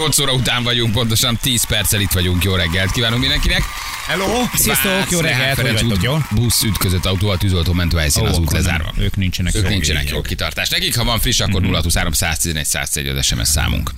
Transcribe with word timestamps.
8 0.00 0.18
óra 0.18 0.32
után 0.32 0.62
vagyunk, 0.62 0.92
pontosan 0.92 1.38
10 1.42 1.64
perccel 1.64 2.00
itt 2.00 2.10
vagyunk. 2.12 2.44
Jó 2.44 2.54
reggelt 2.54 2.90
kívánunk 2.90 3.20
mindenkinek. 3.20 3.62
Hello! 4.06 4.26
Sziasztok, 4.54 5.10
jó 5.10 5.20
reggelt, 5.20 5.60
hogy 5.60 5.64
Ferenc 5.66 5.82
út, 5.82 6.02
jó? 6.02 6.16
Busz 6.30 6.62
ütközött 6.62 7.06
autóval, 7.06 7.36
tűzoltó 7.36 7.72
mentő 7.72 7.96
helyszín 7.96 8.26
az 8.26 8.38
út 8.38 8.44
akkor 8.46 8.52
nem. 8.52 8.62
lezárva. 8.62 8.92
Ők 8.98 9.16
nincsenek 9.16 9.54
Ők 9.54 9.68
nincsenek 9.68 10.08
jó 10.08 10.20
kitartás. 10.20 10.68
Nekik, 10.68 10.96
ha 10.96 11.04
van 11.04 11.18
friss, 11.18 11.40
akkor 11.40 11.62
0 11.62 11.82
111 12.12 12.64
101 12.64 13.06
az 13.08 13.24
SMS 13.24 13.48
számunk. 13.48 13.90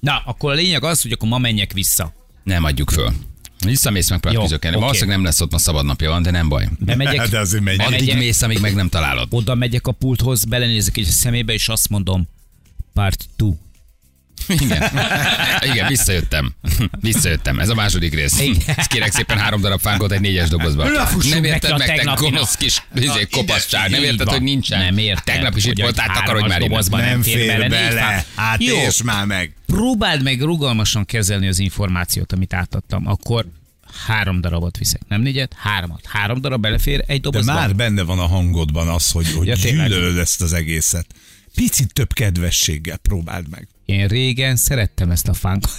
Na, 0.00 0.22
akkor 0.24 0.50
a 0.50 0.54
lényeg 0.54 0.84
az, 0.84 1.02
hogy 1.02 1.12
akkor 1.12 1.28
ma 1.28 1.38
menjek 1.38 1.72
vissza. 1.72 2.12
Nem 2.42 2.64
adjuk 2.64 2.90
föl. 2.90 3.12
Visszamész 3.64 4.10
meg 4.10 4.20
Jó, 4.24 4.30
praktizokelni. 4.30 4.76
oké. 4.76 4.84
Valószínűleg 4.84 5.16
nem 5.16 5.26
lesz 5.26 5.40
ott 5.40 5.52
ma 5.52 5.58
szabad 5.58 5.84
napja 5.84 6.10
van, 6.10 6.22
de 6.22 6.30
nem 6.30 6.48
baj. 6.48 6.68
Bemegyek, 6.78 7.28
De 7.30 7.38
azért 7.38 7.62
megy. 7.62 7.80
Addig 7.80 8.16
mész, 8.16 8.42
amíg 8.42 8.60
meg 8.60 8.74
nem 8.74 8.88
találod. 8.88 9.28
oda 9.30 9.54
megyek 9.54 9.86
a 9.86 9.92
pulthoz, 9.92 10.44
belenézek 10.44 10.96
egy 10.96 11.04
szemébe, 11.04 11.52
és 11.52 11.68
azt 11.68 11.88
mondom, 11.88 12.28
part 12.92 13.24
2. 13.36 13.58
Igen. 14.48 14.82
Igen, 15.72 15.88
visszajöttem. 15.88 16.54
Visszajöttem. 17.00 17.58
Ez 17.58 17.68
a 17.68 17.74
második 17.74 18.14
rész. 18.14 18.42
Ezt 18.76 18.88
kérek 18.88 19.12
szépen 19.12 19.38
három 19.38 19.60
darab 19.60 19.80
fánkot 19.80 20.12
egy 20.12 20.20
négyes 20.20 20.48
dobozba. 20.48 20.88
Nem 21.30 21.44
érted 21.44 21.78
meg, 21.78 21.96
te 22.02 22.14
gonosz 22.16 22.54
kis 22.56 22.82
izé, 22.94 23.04
ide 23.04 23.26
kopaszság. 23.30 23.90
Nem 23.90 24.02
érted, 24.02 24.28
hogy 24.28 24.42
nincsen. 24.42 24.78
Nem 24.78 24.98
érted. 24.98 25.24
Tegnap 25.24 25.56
is 25.56 25.64
itt 25.64 25.80
voltál, 25.80 26.06
egy 26.08 26.12
takarodj 26.14 26.48
már 26.48 26.60
dobozban 26.60 27.00
Nem 27.00 27.22
fér 27.22 27.68
bele. 27.68 28.24
Hát 28.34 28.60
már 29.04 29.26
meg. 29.26 29.54
próbáld 29.66 30.22
meg 30.22 30.40
rugalmasan 30.40 31.04
kezelni 31.04 31.48
az 31.48 31.58
információt, 31.58 32.32
amit 32.32 32.52
átadtam. 32.54 33.06
Akkor 33.08 33.46
három 34.06 34.40
darabot 34.40 34.78
viszek. 34.78 35.00
Nem 35.08 35.20
négyet, 35.20 35.52
háromat. 35.56 36.00
Három 36.06 36.40
darab 36.40 36.60
belefér 36.60 37.04
egy 37.06 37.20
De 37.20 37.30
dobozba. 37.30 37.52
már 37.54 37.74
benne 37.74 38.02
van 38.02 38.18
a 38.18 38.26
hangodban 38.26 38.88
az, 38.88 39.10
hogy, 39.10 39.32
hogy 39.32 39.46
Ja, 39.46 39.54
gyűlölöd 39.54 40.16
ezt 40.18 40.42
az 40.42 40.52
egészet. 40.52 41.06
Picit 41.54 41.92
több 41.92 42.12
kedvességgel 42.12 42.96
próbáld 42.96 43.48
meg. 43.48 43.68
Én 43.84 44.06
régen 44.06 44.56
szerettem 44.56 45.10
ezt 45.10 45.28
a 45.28 45.34
fánkot. 45.34 45.70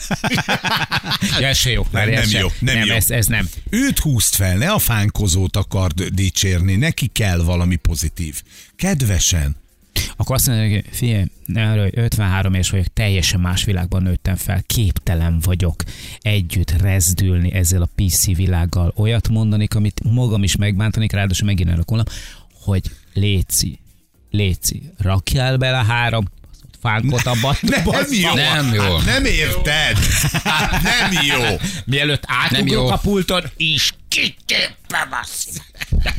ja, 1.39 1.47
ez 1.47 1.57
se 1.57 1.71
jó. 1.71 1.87
Nem, 1.91 2.09
nem 2.09 2.23
se. 2.23 2.39
jó, 2.39 2.47
nem 2.59 2.75
nem 2.75 2.87
jó. 2.87 2.93
Ez, 2.93 3.09
ez 3.09 3.27
nem. 3.27 3.49
Őt 3.69 3.99
húzd 3.99 4.33
fel, 4.33 4.57
ne 4.57 4.71
a 4.71 4.79
fánkozót 4.79 5.55
akard 5.55 6.03
dicsérni, 6.03 6.75
neki 6.75 7.07
kell 7.07 7.37
valami 7.37 7.75
pozitív. 7.75 8.41
Kedvesen. 8.75 9.55
Akkor 10.15 10.35
azt 10.35 10.47
mondja, 10.47 10.69
hogy 10.69 10.85
figyelj, 10.91 11.25
ne 11.45 11.71
arra, 11.71 11.81
hogy 11.81 11.93
53 11.95 12.53
és 12.53 12.69
vagyok, 12.69 12.87
teljesen 12.93 13.39
más 13.39 13.63
világban 13.63 14.03
nőttem 14.03 14.35
fel, 14.35 14.63
képtelen 14.67 15.39
vagyok 15.39 15.83
együtt 16.19 16.71
rezdülni 16.81 17.53
ezzel 17.53 17.81
a 17.81 17.89
PC 17.95 18.25
világgal. 18.25 18.93
Olyat 18.95 19.29
mondanék, 19.29 19.75
amit 19.75 20.01
magam 20.03 20.43
is 20.43 20.55
megbántanék, 20.55 21.11
ráadásul 21.11 21.47
megint 21.47 21.69
elrakolom, 21.69 22.05
hogy 22.53 22.91
léci, 23.13 23.79
léci, 24.35 24.81
rakjál 24.97 25.57
bele 25.57 25.83
három 25.87 26.25
fánkot 26.81 27.25
abba. 27.25 27.49
a 27.49 27.57
Nem 27.61 27.83
dobozba. 27.83 28.15
jó. 28.15 28.33
Nem 28.33 28.73
jó. 28.73 28.95
Hát 28.95 29.05
nem 29.05 29.25
érted. 29.25 29.97
Hát 30.43 30.81
nem 30.81 31.11
jó. 31.27 31.55
Mielőtt 31.85 32.25
Nem 32.27 32.37
átugrok 32.39 32.67
jó. 32.87 32.87
a 32.87 32.97
pulton, 32.97 33.43
is 33.57 33.93
kitépem 34.07 35.09
azt. 35.21 35.63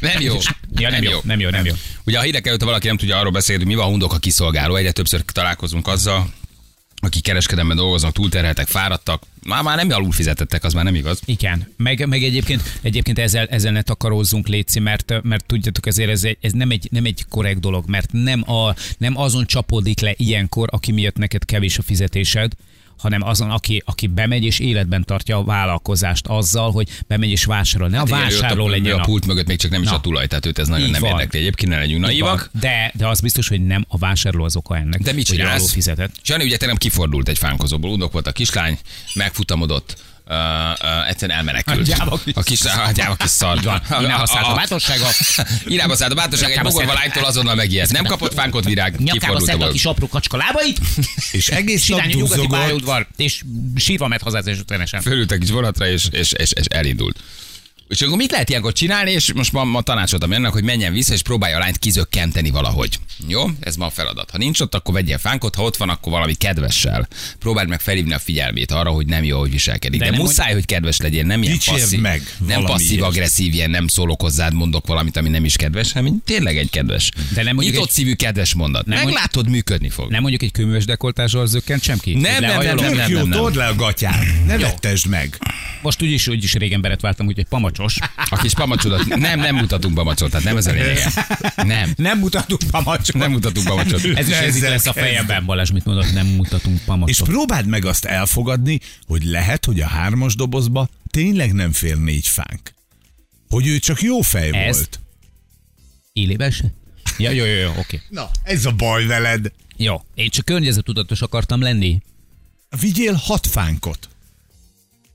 Nem 0.00 0.20
jó. 0.20 0.36
Ja, 0.74 0.90
nem, 0.90 1.02
jó, 1.02 1.18
nem 1.22 1.40
jó, 1.40 1.48
nem 1.48 1.64
jó. 1.64 1.74
Ugye 2.04 2.18
a 2.18 2.22
hírek 2.22 2.46
előtt 2.46 2.62
valaki 2.62 2.86
nem 2.86 2.96
tudja 2.96 3.18
arról 3.18 3.32
beszélni, 3.32 3.62
hogy 3.62 3.72
mi 3.72 3.78
van 3.78 3.88
hundok 3.90 4.12
a 4.14 4.18
kiszolgáló. 4.18 4.74
Egyre 4.76 4.92
többször 4.92 5.24
találkozunk 5.32 5.88
azzal, 5.88 6.28
akik 7.06 7.22
kereskedelemben 7.22 7.76
dolgoznak, 7.76 8.12
túlterheltek, 8.12 8.66
fáradtak, 8.66 9.22
már, 9.46 9.62
már 9.62 9.76
nem 9.76 9.90
alul 9.90 10.12
fizetettek, 10.12 10.64
az 10.64 10.72
már 10.72 10.84
nem 10.84 10.94
igaz. 10.94 11.20
Igen, 11.24 11.72
meg, 11.76 12.06
meg 12.06 12.22
egyébként, 12.22 12.62
egyébként 12.82 13.18
ezzel, 13.18 13.46
ezzel 13.46 13.72
ne 13.72 13.82
takarózzunk, 13.82 14.48
Léci, 14.48 14.80
mert, 14.80 15.22
mert 15.22 15.46
tudjátok, 15.46 15.86
ezért 15.86 16.10
ez, 16.10 16.22
ez 16.40 16.52
nem, 16.52 16.70
egy, 16.70 16.88
nem 16.90 17.04
egy 17.04 17.24
korrekt 17.28 17.60
dolog, 17.60 17.84
mert 17.88 18.12
nem, 18.12 18.50
a, 18.50 18.74
nem 18.98 19.18
azon 19.18 19.46
csapódik 19.46 20.00
le 20.00 20.14
ilyenkor, 20.16 20.68
aki 20.72 20.92
miatt 20.92 21.16
neked 21.16 21.44
kevés 21.44 21.78
a 21.78 21.82
fizetésed, 21.82 22.52
hanem 22.98 23.22
azon, 23.22 23.50
aki, 23.50 23.82
aki 23.86 24.06
bemegy 24.06 24.44
és 24.44 24.58
életben 24.58 25.04
tartja 25.04 25.36
a 25.36 25.44
vállalkozást 25.44 26.26
azzal, 26.26 26.70
hogy 26.70 26.88
bemegy 27.06 27.30
és 27.30 27.44
vásárol. 27.44 27.88
Ne 27.88 27.98
a 27.98 28.00
ő 28.00 28.02
ott 28.02 28.10
vásárló 28.10 28.64
a, 28.66 28.70
legyen 28.70 28.98
a 28.98 29.00
a... 29.00 29.04
pult 29.04 29.26
mögött 29.26 29.46
még 29.46 29.58
csak 29.58 29.70
nem 29.70 29.82
is 29.82 29.88
Na. 29.88 29.94
a 29.94 30.00
tulaj, 30.00 30.26
tehát 30.26 30.46
őt 30.46 30.58
ez 30.58 30.68
nagyon 30.68 30.86
Így 30.86 30.92
nem 30.92 31.00
van. 31.00 31.10
érdekli. 31.10 31.38
Egyébként 31.38 31.72
ne 31.72 31.78
legyünk 31.78 32.00
naivak. 32.00 32.50
De, 32.60 32.92
de 32.94 33.06
az 33.08 33.20
biztos, 33.20 33.48
hogy 33.48 33.66
nem 33.66 33.84
a 33.88 33.98
vásárló 33.98 34.44
az 34.44 34.56
oka 34.56 34.76
ennek. 34.76 35.00
De 35.00 35.12
mit 35.12 35.26
csinálsz? 35.26 35.72
fizetett. 35.72 36.14
Jani 36.24 36.44
ugye 36.44 36.56
tegnap 36.56 36.78
kifordult 36.78 37.28
egy 37.28 37.38
fánkozóból, 37.38 37.90
undok 37.90 38.12
volt 38.12 38.26
a 38.26 38.32
kislány, 38.32 38.78
megfutamodott, 39.14 39.96
Uh, 40.30 40.34
uh, 40.34 41.08
egyszerűen 41.08 41.38
elmenekült. 41.38 41.86
Gyáva 41.86 42.18
kis 42.24 42.34
a 42.40 42.42
kis, 42.42 42.60
a 42.64 42.90
gyáva 42.94 43.14
kis 43.14 43.30
szar. 43.30 43.62
van. 43.62 43.82
Irába 44.00 44.26
szállt 44.26 44.46
a 44.46 44.54
bátorsága. 44.54 45.06
Irába 45.66 45.96
szállt 45.96 46.12
a 46.12 46.14
bátorság, 46.14 46.50
egy 46.50 46.70
szedte. 46.70 46.92
lánytól 46.92 47.24
azonnal 47.24 47.54
megijedt. 47.54 47.90
Nem 47.90 48.04
kapott 48.04 48.34
fánkot 48.34 48.64
virág, 48.64 48.96
Nyakába 48.98 49.34
a 49.34 49.40
szedte 49.40 49.64
a 49.64 49.70
kis 49.70 49.84
apró 49.84 50.08
kacska 50.08 50.36
lábait, 50.36 50.80
És 51.32 51.48
egész 51.48 51.86
nap 51.86 52.00
a 52.00 52.06
nyugati 52.06 52.46
pályaudvar, 52.46 53.06
és 53.16 53.42
sírva 53.76 54.08
ment 54.08 54.22
haza 54.22 54.42
utánesen. 54.60 55.00
Fölült 55.00 55.30
a 55.30 55.38
kis 55.38 55.50
vonatra, 55.50 55.88
és, 55.88 56.08
és, 56.10 56.32
és, 56.32 56.52
és 56.52 56.64
elindult. 56.66 57.18
És 57.88 58.00
akkor 58.00 58.16
mit 58.16 58.30
lehet 58.30 58.48
ilyenkor 58.48 58.72
csinálni, 58.72 59.10
és 59.10 59.32
most 59.32 59.52
ma, 59.52 59.64
ma 59.64 59.80
tanácsoltam 59.82 60.32
ennek, 60.32 60.52
hogy 60.52 60.64
menjen 60.64 60.92
vissza, 60.92 61.12
és 61.12 61.22
próbálja 61.22 61.56
a 61.56 61.58
lányt 61.58 61.78
kizökkenteni 61.78 62.50
valahogy. 62.50 62.98
Jó? 63.28 63.44
Ez 63.60 63.76
ma 63.76 63.86
a 63.86 63.90
feladat. 63.90 64.30
Ha 64.30 64.38
nincs 64.38 64.60
ott, 64.60 64.74
akkor 64.74 64.94
vegyél 64.94 65.18
fánkot, 65.18 65.54
ha 65.54 65.62
ott 65.62 65.76
van, 65.76 65.88
akkor 65.88 66.12
valami 66.12 66.34
kedvessel. 66.34 67.08
Próbáld 67.38 67.68
meg 67.68 67.80
felhívni 67.80 68.12
a 68.12 68.18
figyelmét 68.18 68.70
arra, 68.70 68.90
hogy 68.90 69.06
nem 69.06 69.24
jó, 69.24 69.38
hogy 69.38 69.50
viselkedik. 69.50 69.98
De, 70.00 70.04
De 70.04 70.10
nem 70.10 70.20
muszáj, 70.20 70.52
hogy 70.52 70.64
kedves 70.64 70.96
legyél, 70.96 71.24
nem 71.24 71.42
ilyen 71.42 71.58
passzív, 71.64 72.00
meg 72.00 72.22
nem 72.46 72.64
passzív-agresszív, 72.64 73.54
ilyen 73.54 73.70
nem 73.70 73.86
szólok 73.86 74.20
hozzád, 74.20 74.54
mondok 74.54 74.86
valamit, 74.86 75.16
ami 75.16 75.28
nem 75.28 75.44
is 75.44 75.56
kedves, 75.56 75.92
hanem 75.92 76.22
tényleg 76.24 76.56
egy 76.56 76.70
kedves. 76.70 77.10
De 77.34 77.42
nem 77.42 77.54
mondjuk 77.54 77.74
Nyitott 77.74 77.88
egy- 77.88 77.94
szívű 77.94 78.14
kedves 78.14 78.54
mondat. 78.54 78.86
Nem 78.86 79.04
Meglátod, 79.04 79.48
működni 79.48 79.88
fog. 79.88 80.10
Nem 80.10 80.20
mondjuk 80.20 80.42
egy 80.42 80.52
köműves 80.52 80.84
dekoltással 80.84 81.46
zökkent 81.46 81.82
sem 81.82 81.98
ki? 81.98 82.12
Nem, 82.12 82.22
nem, 82.22 82.40
nem, 82.40 82.50
Lehajolom? 82.50 82.84
nem, 82.84 82.94
Tök 82.96 83.08
jó, 83.08 83.18
nem. 83.18 83.30
told 83.30 83.54
le 83.56 83.66
a 83.66 83.74
gatyát. 83.74 84.24
Ne 84.46 84.58
vettesd 84.58 85.06
meg. 85.06 85.38
Most 85.82 86.02
úgyis, 86.02 86.28
úgyis 86.28 86.52
régen 86.52 86.80
beret 86.80 87.00
váltam, 87.00 87.26
úgyhogy 87.26 87.46
pamacsos. 87.76 87.98
A 88.30 88.36
kis 88.36 88.54
pamacsodat, 88.54 89.06
nem, 89.06 89.40
nem 89.40 89.54
mutatunk 89.56 89.94
pamacsot, 89.94 90.30
tehát 90.30 90.46
nem 90.46 90.56
ez 90.56 90.66
a 90.66 90.72
lényege. 90.72 91.12
Nem. 91.56 91.92
Nem 91.96 92.18
mutatunk 92.18 92.62
pamacsot. 92.70 93.16
Nem 93.16 93.30
mutatunk 93.30 93.66
pamacsot. 93.66 94.04
Ez 94.04 94.28
is 94.28 94.34
ez 94.34 94.56
itt 94.56 94.62
lesz 94.62 94.86
a 94.86 94.92
fejemben, 94.92 95.44
Balázs, 95.44 95.70
mit 95.70 95.84
mondott, 95.84 96.12
nem 96.12 96.26
mutatunk 96.26 96.78
És 96.78 96.84
pamacsot. 96.84 97.28
próbáld 97.28 97.66
meg 97.66 97.84
azt 97.84 98.04
elfogadni, 98.04 98.80
hogy 99.06 99.24
lehet, 99.24 99.64
hogy 99.64 99.80
a 99.80 99.86
hármas 99.86 100.34
dobozba 100.34 100.88
tényleg 101.10 101.52
nem 101.52 101.72
fér 101.72 101.98
négy 101.98 102.26
fánk. 102.26 102.74
Hogy 103.48 103.66
ő 103.66 103.78
csak 103.78 104.02
jó 104.02 104.20
fej 104.20 104.50
Ez? 104.52 104.76
volt. 104.76 105.00
Élében 106.12 106.50
se? 106.50 106.64
Ja, 107.18 107.30
jó, 107.30 107.44
jó, 107.44 107.60
jó, 107.60 107.72
oké. 107.78 108.02
Na, 108.08 108.30
ez 108.42 108.64
a 108.64 108.72
baj 108.72 109.06
veled. 109.06 109.52
Jó, 109.76 110.04
én 110.14 110.28
csak 110.28 110.44
környezetudatos 110.44 111.20
akartam 111.20 111.60
lenni, 111.60 112.00
Vigyél 112.80 113.12
hat 113.14 113.46
fánkot. 113.46 114.08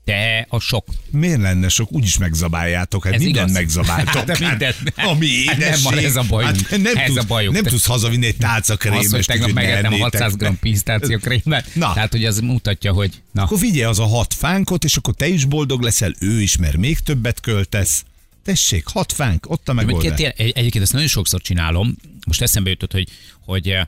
De 0.04 0.46
a 0.48 0.58
sok. 0.60 0.84
Miért 1.10 1.40
lenne 1.40 1.68
sok? 1.68 1.92
Úgyis 1.92 2.18
megzabáljátok. 2.18 3.04
Hát 3.04 3.12
Ez 3.12 3.22
mindent 3.22 3.48
igaz. 3.48 3.60
megzabáltok. 3.62 4.22
De 4.24 4.36
mindent. 4.48 4.76
Ami 4.96 5.46
Hát 5.46 5.56
nem, 5.58 5.66
édesség. 5.68 5.84
van 5.84 5.98
ez 5.98 6.16
a 6.16 6.22
bajunk. 6.28 6.66
Hát 6.68 6.80
nem 6.80 6.96
Ez 6.96 7.06
tudsz, 7.06 7.18
a 7.18 7.26
bajunk. 7.26 7.54
Nem 7.54 7.62
Te- 7.62 7.70
tudsz 7.70 7.86
hazavinni 7.86 8.26
egy 8.26 8.36
tálca 8.36 8.76
krémest. 8.76 9.04
Az, 9.04 9.10
hogy 9.12 9.24
tegnap 9.26 9.52
megettem 9.52 9.84
ennétek. 9.84 10.20
600 10.22 10.34
g 10.36 10.58
pisztációkrémet. 10.60 11.74
Na. 11.74 11.92
Tehát, 11.92 12.10
hogy 12.12 12.24
az 12.24 12.40
mutatja, 12.40 12.92
hogy... 12.92 13.22
Na, 13.32 13.42
Akkor 13.42 13.58
vigyél 13.58 13.88
az 13.88 13.98
a 13.98 14.06
hat 14.06 14.34
fánkot, 14.34 14.84
és 14.84 14.96
akkor 14.96 15.14
te 15.14 15.26
is 15.26 15.44
boldog 15.44 15.82
leszel, 15.82 16.12
ő 16.18 16.40
is, 16.42 16.56
mert 16.56 16.76
még 16.76 16.98
többet 16.98 17.40
költesz. 17.40 18.04
Tessék, 18.44 18.86
hat 18.86 19.12
fánk, 19.12 19.50
ott 19.50 19.68
a 19.68 19.72
megoldás. 19.72 20.20
egyébként 20.36 20.84
ezt 20.84 20.92
nagyon 20.92 21.08
sokszor 21.08 21.40
csinálom. 21.40 21.96
Most 22.26 22.42
eszembe 22.42 22.70
jutott, 22.70 22.92
hogy, 22.92 23.08
hogy, 23.44 23.68
eh, 23.68 23.86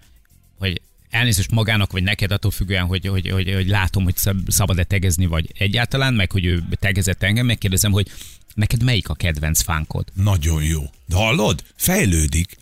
hogy 0.59 0.81
elnézést 1.15 1.51
magának, 1.51 1.93
vagy 1.93 2.03
neked 2.03 2.33
attól 2.33 2.51
függően, 2.51 2.87
hogy, 2.87 3.07
hogy, 3.07 3.31
hogy, 3.31 3.53
hogy 3.55 3.69
látom, 3.69 4.05
hogy 4.05 4.17
szab- 4.17 4.51
szabad-e 4.51 4.85
tegezni, 4.85 5.27
vagy 5.27 5.51
egyáltalán, 5.59 6.15
meg 6.15 6.33
hogy 6.33 6.45
ő 6.45 6.63
tegezett 6.81 7.23
engem, 7.23 7.47
megkérdezem, 7.47 7.93
hogy 7.93 8.11
neked 8.55 8.83
melyik 8.83 9.09
a 9.09 9.15
kedvenc 9.15 9.63
fánkod? 9.63 10.05
Nagyon 10.15 10.63
jó. 10.63 10.83
De 11.07 11.17
hallod? 11.17 11.65
Fejlődik. 11.77 12.57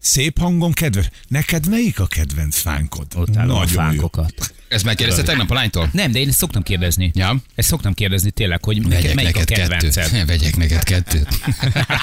Szép 0.00 0.38
hangon 0.38 0.72
kedves. 0.72 1.08
Neked 1.28 1.68
melyik 1.68 2.00
a 2.00 2.06
kedvenc 2.06 2.56
fánkod? 2.58 3.06
Ott 3.14 3.28
a 3.28 3.44
Nagyon 3.44 3.56
jó. 3.56 3.64
fánkokat. 3.64 4.54
Ezt 4.68 4.84
megkérdezte 4.84 5.22
tegnap 5.22 5.50
a 5.50 5.54
lánytól? 5.54 5.88
Nem, 5.92 6.12
de 6.12 6.18
én 6.18 6.28
ezt 6.28 6.38
szoktam 6.38 6.62
kérdezni. 6.62 7.10
Ja. 7.14 7.36
Ezt 7.54 7.68
szoktam 7.68 7.94
kérdezni 7.94 8.30
tényleg, 8.30 8.64
hogy 8.64 8.86
neked 8.86 9.14
melyik 9.14 9.36
a 9.36 9.44
kedvenced? 9.44 10.04
kettőt. 10.04 10.26
Vegyek 10.30 10.56
neked 10.56 10.82
kettőt. 10.82 11.28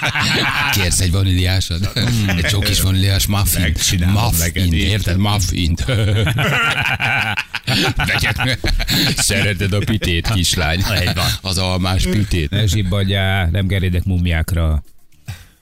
Kérsz 0.76 1.00
egy 1.00 1.12
vaníliásod? 1.12 1.92
Egy 2.38 2.46
csokis 2.46 2.82
vaníliás 2.82 3.26
muffin. 3.26 3.62
Neked 3.62 4.08
Muffin, 4.12 4.74
érted? 4.74 5.18
Muffint. 5.28 5.86
Vegyek. 7.96 8.60
Szereted 9.18 9.74
a 9.74 9.80
pitét, 9.80 10.28
kislány. 10.34 10.84
Az 11.42 11.58
almás 11.58 12.04
pitét. 12.04 12.50
Ne 12.50 12.66
zsibbadjál, 12.66 13.50
nem 13.52 13.68
gerédek 13.68 14.04
mumjákra. 14.04 14.84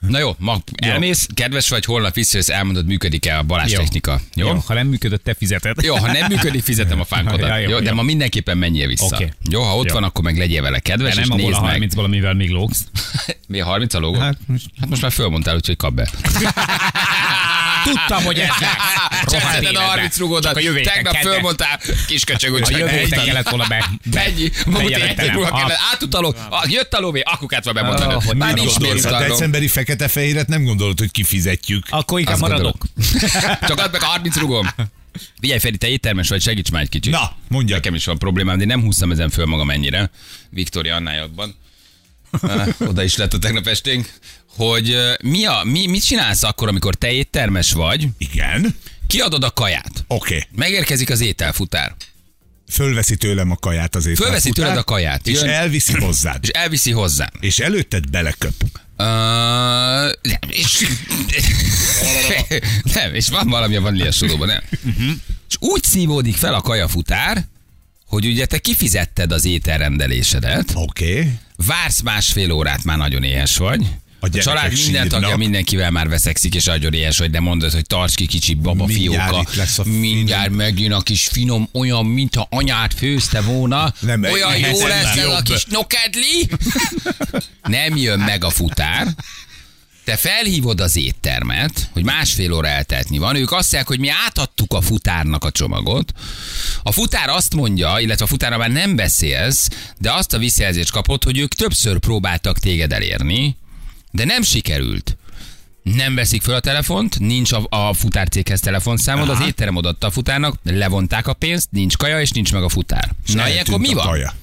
Na 0.07 0.19
jó, 0.19 0.35
ma 0.39 0.57
elmész, 0.75 1.27
kedves 1.33 1.69
vagy, 1.69 1.85
holnap 1.85 2.13
visszajössz, 2.13 2.49
elmondod, 2.49 2.85
működik-e 2.85 3.37
a 3.37 3.43
Balázs 3.43 3.71
Jó. 3.71 3.79
technika. 3.79 4.19
Jó? 4.35 4.47
Jó, 4.47 4.63
ha 4.65 4.73
nem 4.73 4.87
működött, 4.87 5.23
te 5.23 5.33
fizeted. 5.33 5.83
Jó, 5.83 5.95
ha 5.95 6.11
nem 6.11 6.25
működik, 6.29 6.63
fizetem 6.63 6.99
a 6.99 7.03
fánkodat. 7.15 7.47
Ja, 7.49 7.57
jó, 7.57 7.69
jó, 7.69 7.79
de 7.79 7.89
jó. 7.89 7.95
ma 7.95 8.01
mindenképpen 8.01 8.57
menjél 8.57 8.87
vissza. 8.87 9.05
Oké. 9.15 9.33
Jó, 9.49 9.61
ha 9.61 9.75
ott 9.77 9.87
Jó. 9.87 9.93
van, 9.93 10.03
akkor 10.03 10.23
meg 10.23 10.37
legyél 10.37 10.61
vele 10.61 10.79
kedves, 10.79 11.15
De 11.15 11.21
és 11.21 11.27
nem 11.27 11.37
abból 11.37 11.49
nézd 11.49 11.61
a 11.61 11.63
meg. 11.63 11.71
30 11.71 11.93
valamivel 11.95 12.33
még 12.33 12.49
lógsz. 12.49 12.85
Mi 13.47 13.59
a 13.59 13.65
30 13.65 13.93
a 13.93 13.99
logó? 13.99 14.19
Hát 14.19 14.37
Hát 14.79 14.89
most 14.89 15.01
már 15.01 15.11
fölmondtál, 15.11 15.55
úgyhogy 15.55 15.77
kap 15.77 15.93
be. 15.93 16.09
Tudtam, 17.85 18.23
hogy 18.23 18.39
ez 18.39 18.47
lesz. 18.59 19.43
A 19.55 19.57
életbe. 19.61 19.79
30 19.79 20.17
rugódat, 20.17 20.43
Csak 20.43 20.55
a 20.55 20.59
jövő 20.59 20.77
héten 20.77 20.93
tegnap 20.93 21.15
fölmondtál, 21.15 21.79
kisköcsög, 22.07 22.49
jövő 22.51 22.65
héten 22.67 22.89
megmondtad. 22.89 23.25
kellett 23.25 23.49
volna 23.49 23.65
be. 23.67 23.89
Ennyi, 24.25 24.51
ma 24.65 24.79
egy 24.79 24.93
Ah. 24.93 25.59
kellett, 25.59 25.77
átutalok, 25.93 26.37
ah, 26.49 26.71
jött 26.71 26.93
a 26.93 26.99
lóvé, 26.99 27.21
akukát 27.25 27.63
van 27.63 27.73
bemondani. 27.73 28.13
Ah, 28.13 28.23
hogy 28.23 28.35
Már 28.35 28.53
mi 28.53 28.59
nincs 28.59 28.79
miért 28.79 29.05
A 29.05 29.19
decemberi 29.19 29.67
fekete-fehéret 29.67 30.47
nem 30.47 30.63
gondolod, 30.63 30.99
hogy 30.99 31.11
kifizetjük. 31.11 31.85
Akkor 31.89 32.19
inkább 32.19 32.39
maradok. 32.39 32.85
Csak 33.67 33.79
add 33.79 33.91
meg 33.91 34.01
a 34.01 34.05
30 34.05 34.37
rugom. 34.37 34.67
Figyelj, 35.39 35.59
Feri, 35.59 35.77
te 35.77 35.87
éttermes 35.87 36.29
vagy, 36.29 36.41
segíts 36.41 36.71
már 36.71 36.81
egy 36.81 36.89
kicsit. 36.89 37.11
Na, 37.13 37.35
mondja. 37.47 37.75
Nekem 37.75 37.95
is 37.95 38.05
van 38.05 38.17
problémám, 38.17 38.57
de 38.57 38.65
nem 38.65 38.81
húztam 38.81 39.11
ezen 39.11 39.29
föl 39.29 39.45
magam 39.45 39.69
ennyire. 39.69 40.09
Viktória 40.49 40.95
Annájadban. 40.95 41.49
Uh, 41.49 41.64
oda 42.79 43.03
is 43.03 43.15
lett 43.15 43.33
a 43.33 43.39
tegnap 43.39 43.67
esténk. 43.67 44.13
Hogy 44.47 44.95
mi, 45.23 45.45
a, 45.45 45.61
mi, 45.63 45.87
mit 45.87 46.05
csinálsz 46.05 46.43
akkor, 46.43 46.67
amikor 46.67 46.95
te 46.95 47.11
éttermes 47.11 47.71
vagy, 47.71 48.07
Igen. 48.17 48.75
kiadod 49.07 49.43
a 49.43 49.51
kaját, 49.51 50.03
Oké. 50.07 50.35
Okay. 50.35 50.47
megérkezik 50.55 51.09
az 51.09 51.21
ételfutár, 51.21 51.95
Fölveszi 52.71 53.15
tőlem 53.15 53.51
a 53.51 53.55
kaját 53.55 53.95
azért. 53.95 54.17
Fölveszi 54.17 54.49
tőled 54.51 54.77
a 54.77 54.83
kaját, 54.83 55.27
És 55.27 55.33
jön- 55.33 55.49
elviszi 55.49 55.93
hozzád. 55.93 56.39
és 56.41 56.49
elviszi 56.49 56.91
hozzá. 56.91 57.31
És 57.39 57.59
előtted 57.59 58.09
beleköp. 58.09 58.53
Uh, 58.97 59.05
nem, 60.21 60.39
és, 60.49 60.87
nem, 62.93 63.13
és 63.13 63.27
van 63.27 63.47
valami 63.47 63.75
a 63.75 63.81
vaníliás 63.81 64.15
sodóban, 64.15 64.47
nem? 64.47 64.61
És 65.49 65.55
úgy 65.59 65.83
szívódik 65.83 66.35
fel 66.35 66.53
a 66.53 66.61
kajafutár, 66.61 67.45
hogy 68.07 68.25
ugye 68.25 68.45
te 68.45 68.57
kifizetted 68.57 69.31
az 69.31 69.45
ételrendelésedet, 69.45 70.71
Oké. 70.75 71.19
Okay. 71.19 71.31
Vársz 71.57 72.01
másfél 72.01 72.51
órát, 72.51 72.83
már 72.83 72.97
nagyon 72.97 73.23
éhes 73.23 73.57
vagy. 73.57 73.81
A, 74.19 74.27
gyerekek 74.27 74.53
család 74.53 74.71
minden 74.71 75.01
sírnak. 75.03 75.21
tagja 75.21 75.37
mindenkivel 75.37 75.91
már 75.91 76.07
veszekszik, 76.09 76.55
és 76.55 76.63
nagyon 76.65 76.93
éhes 76.93 77.17
vagy, 77.17 77.29
de 77.31 77.39
mondod, 77.39 77.71
hogy 77.71 77.85
tarts 77.85 78.15
ki 78.15 78.25
kicsi 78.25 78.53
baba 78.53 78.85
Mindjárt 78.85 79.29
fióka. 79.29 79.49
a 79.77 79.83
finom. 79.83 79.99
mindjárt 79.99 80.49
megjön 80.49 80.91
a 80.91 81.01
kis 81.01 81.27
finom, 81.27 81.69
olyan, 81.73 82.05
mintha 82.05 82.47
anyát 82.49 82.93
főzte 82.93 83.41
volna. 83.41 83.93
Nem, 83.99 84.23
olyan 84.23 84.57
jó 84.57 84.87
lesz 84.87 85.17
a 85.17 85.41
kis 85.41 85.65
nokedli. 85.65 86.47
Nem 87.63 87.95
jön 87.97 88.19
meg 88.19 88.43
a 88.43 88.49
futár. 88.49 89.07
Te 90.05 90.15
felhívod 90.15 90.79
az 90.79 90.95
éttermet, 90.95 91.89
hogy 91.91 92.03
másfél 92.03 92.53
óra 92.53 92.67
elteltni 92.67 93.17
van. 93.17 93.35
Ők 93.35 93.51
azt 93.51 93.71
mondják, 93.71 93.87
hogy 93.87 93.99
mi 93.99 94.09
átadtuk 94.25 94.73
a 94.73 94.81
futárnak 94.81 95.43
a 95.43 95.51
csomagot. 95.51 96.11
A 96.83 96.91
futár 96.91 97.29
azt 97.29 97.55
mondja, 97.55 97.99
illetve 97.99 98.25
a 98.25 98.27
futárra 98.27 98.57
már 98.57 98.71
nem 98.71 98.95
beszélsz, 98.95 99.69
de 99.97 100.11
azt 100.11 100.33
a 100.33 100.37
visszajelzést 100.37 100.91
kapod, 100.91 101.23
hogy 101.23 101.37
ők 101.37 101.53
többször 101.53 101.97
próbáltak 101.97 102.59
téged 102.59 102.93
elérni, 102.93 103.57
de 104.11 104.25
nem 104.25 104.41
sikerült. 104.41 105.17
Nem 105.83 106.15
veszik 106.15 106.41
fel 106.41 106.55
a 106.55 106.59
telefont, 106.59 107.19
nincs 107.19 107.51
a, 107.51 107.67
a 107.69 107.93
futárcéghez 107.93 108.59
telefonszámod, 108.59 109.29
az 109.29 109.41
étterem 109.47 109.75
odaadta 109.75 110.07
a 110.07 110.11
futárnak, 110.11 110.55
levonták 110.63 111.27
a 111.27 111.33
pénzt, 111.33 111.67
nincs 111.71 111.97
kaja, 111.97 112.21
és 112.21 112.31
nincs 112.31 112.53
meg 112.53 112.63
a 112.63 112.69
futár. 112.69 113.11
És 113.27 113.33
Na, 113.33 113.49
ilyenkor 113.49 113.79
mi 113.79 113.93
van? 113.93 114.05
Kaja. 114.05 114.33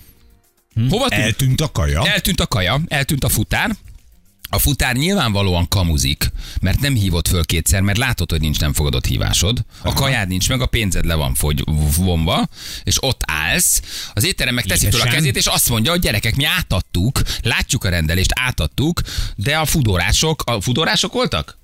Hova 0.89 1.09
tűnt? 1.09 1.23
Eltűnt 1.23 1.61
a 1.61 1.73
kaja. 1.73 2.07
Eltűnt 2.07 2.41
a 2.41 2.47
kaja, 2.47 2.81
eltűnt 2.89 3.25
a 3.25 3.29
futár. 3.29 3.77
A 4.55 4.59
futár 4.59 4.97
nyilvánvalóan 4.97 5.69
kamuzik, 5.69 6.31
mert 6.61 6.81
nem 6.81 6.95
hívott 6.95 7.29
föl 7.29 7.45
kétszer, 7.45 7.81
mert 7.81 7.99
látod, 7.99 8.31
hogy 8.31 8.41
nincs 8.41 8.61
nem 8.61 8.73
fogadott 8.73 9.07
hívásod. 9.07 9.65
A 9.83 9.93
kajád 9.93 10.29
nincs 10.29 10.49
meg, 10.49 10.61
a 10.61 10.67
pénzed 10.67 11.05
le 11.05 11.15
van 11.15 11.35
fogy, 11.35 11.65
vonva, 11.97 12.49
és 12.83 13.03
ott 13.03 13.21
állsz. 13.27 13.83
Az 14.13 14.25
étterem 14.25 14.55
meg 14.55 14.65
teszi 14.65 14.91
föl 14.91 15.01
a 15.01 15.05
kezét, 15.05 15.37
és 15.37 15.47
azt 15.47 15.69
mondja, 15.69 15.91
hogy 15.91 16.01
gyerekek, 16.01 16.37
mi 16.37 16.45
átadtuk, 16.45 17.23
látjuk 17.43 17.85
a 17.85 17.89
rendelést, 17.89 18.33
átadtuk, 18.35 19.01
de 19.37 19.57
a 19.57 19.65
fudorások, 19.65 20.43
a 20.47 20.61
fudorások 20.61 21.13
voltak? 21.13 21.61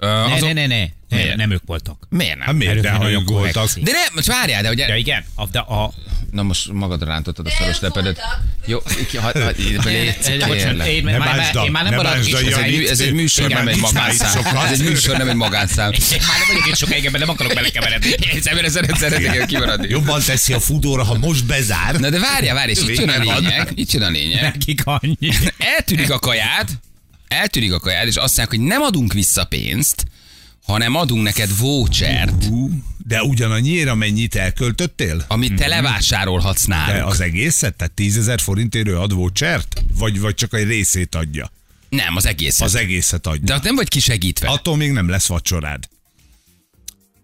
Ne, 0.00 0.08
azok- 0.34 0.52
ne, 0.52 0.52
ne, 0.52 0.66
ne. 0.66 0.78
ne. 1.08 1.16
Miért? 1.16 1.36
Nem 1.36 1.50
ők 1.50 1.62
voltak. 1.66 2.06
Miért 2.08 2.38
Hát 2.38 2.46
nem? 2.46 2.56
miért, 2.56 2.80
de 2.80 2.90
ha 2.90 2.98
nagyon 2.98 3.20
ők 3.20 3.28
voltak. 3.28 3.68
De 3.74 3.90
nem, 3.92 4.06
most 4.14 4.26
várjál, 4.26 4.62
de 4.62 4.70
ugye... 4.70 4.86
Ja, 4.88 4.96
igen. 4.96 5.24
A, 5.34 5.46
de 5.46 5.58
a, 5.58 5.92
Na 6.30 6.42
most 6.42 6.72
magadra 6.72 7.06
rántottad 7.06 7.46
a 7.46 7.50
szaros 7.50 7.80
lepedet. 7.80 8.20
Jó, 8.66 8.78
ha, 9.12 9.20
ha, 9.20 9.42
ha, 9.42 9.50
légy, 9.56 9.76
bocsánat, 10.46 10.86
én, 10.86 11.04
Ne 11.04 11.18
már, 11.18 11.52
nem 11.52 11.72
ne 11.72 11.90
maradok 11.96 12.26
is. 12.26 12.32
ez, 12.88 13.00
egy, 13.00 13.12
műsor, 13.12 13.48
nem 13.50 13.68
egy 13.68 13.76
magánszám. 13.80 14.38
itt. 14.38 14.46
Ez 14.72 14.80
egy 14.80 14.88
műsor, 14.88 15.16
nem 15.16 15.28
egy 15.28 15.34
magánszám. 15.34 15.92
Én 15.92 15.98
már 16.10 16.38
nem 16.38 16.46
vagyok 16.46 16.66
itt 16.66 16.76
sokáig, 16.76 17.04
ebben 17.04 17.20
nem 17.20 17.28
akarok 17.28 17.54
belekeveredni. 17.54 18.10
Szeret, 18.66 18.96
szeretnék 18.96 19.46
kimaradni. 19.46 19.88
Jobban 19.88 20.22
teszi 20.26 20.52
a 20.52 20.60
fudóra, 20.60 21.04
ha 21.04 21.18
most 21.18 21.46
bezár. 21.46 21.94
Na 21.98 22.10
de 22.10 22.18
várjál, 22.18 22.54
várj, 22.54 22.70
és 22.70 22.78
itt 22.78 22.98
jön 22.98 23.08
a 23.08 23.18
lényeg, 23.18 23.72
itt 23.74 23.90
jön 23.90 24.02
a 24.02 24.08
lényeg. 24.08 24.42
Nekik 24.42 24.80
annyi. 24.84 25.16
Eltűnik 25.76 26.10
a 26.10 26.18
kajád, 26.18 26.68
eltűnik 27.28 27.72
a 27.72 27.78
kajád, 27.80 28.06
és 28.06 28.16
azt 28.16 28.36
mondják, 28.36 28.48
hogy 28.48 28.68
nem 28.68 28.82
adunk 28.82 29.12
vissza 29.12 29.44
pénzt, 29.44 30.04
hanem 30.64 30.94
adunk 30.94 31.22
neked 31.22 31.58
vouchert, 31.58 32.44
Hú, 32.44 32.70
De 33.06 33.22
ugyanannyiért, 33.22 33.88
amennyit 33.88 34.34
elköltöttél? 34.34 35.24
amit 35.28 35.54
te 35.54 35.66
levásárolhatsz 35.66 36.66
De 36.66 36.74
nálunk. 36.74 37.10
az 37.10 37.20
egészet? 37.20 37.74
Tehát 37.74 37.92
10 37.92 38.18
ezer 38.18 38.40
forintért 38.40 38.88
ad 38.88 39.12
vouchert? 39.12 39.82
Vagy, 39.98 40.20
vagy 40.20 40.34
csak 40.34 40.54
egy 40.54 40.66
részét 40.66 41.14
adja? 41.14 41.50
Nem, 41.88 42.16
az 42.16 42.26
egész. 42.26 42.60
Az 42.60 42.74
egészet 42.74 43.26
adja. 43.26 43.44
De 43.44 43.54
ott 43.54 43.62
nem 43.62 43.74
vagy 43.74 43.88
kisegítve. 43.88 44.48
Attól 44.48 44.76
még 44.76 44.90
nem 44.92 45.08
lesz 45.08 45.26
vacsorád. 45.26 45.88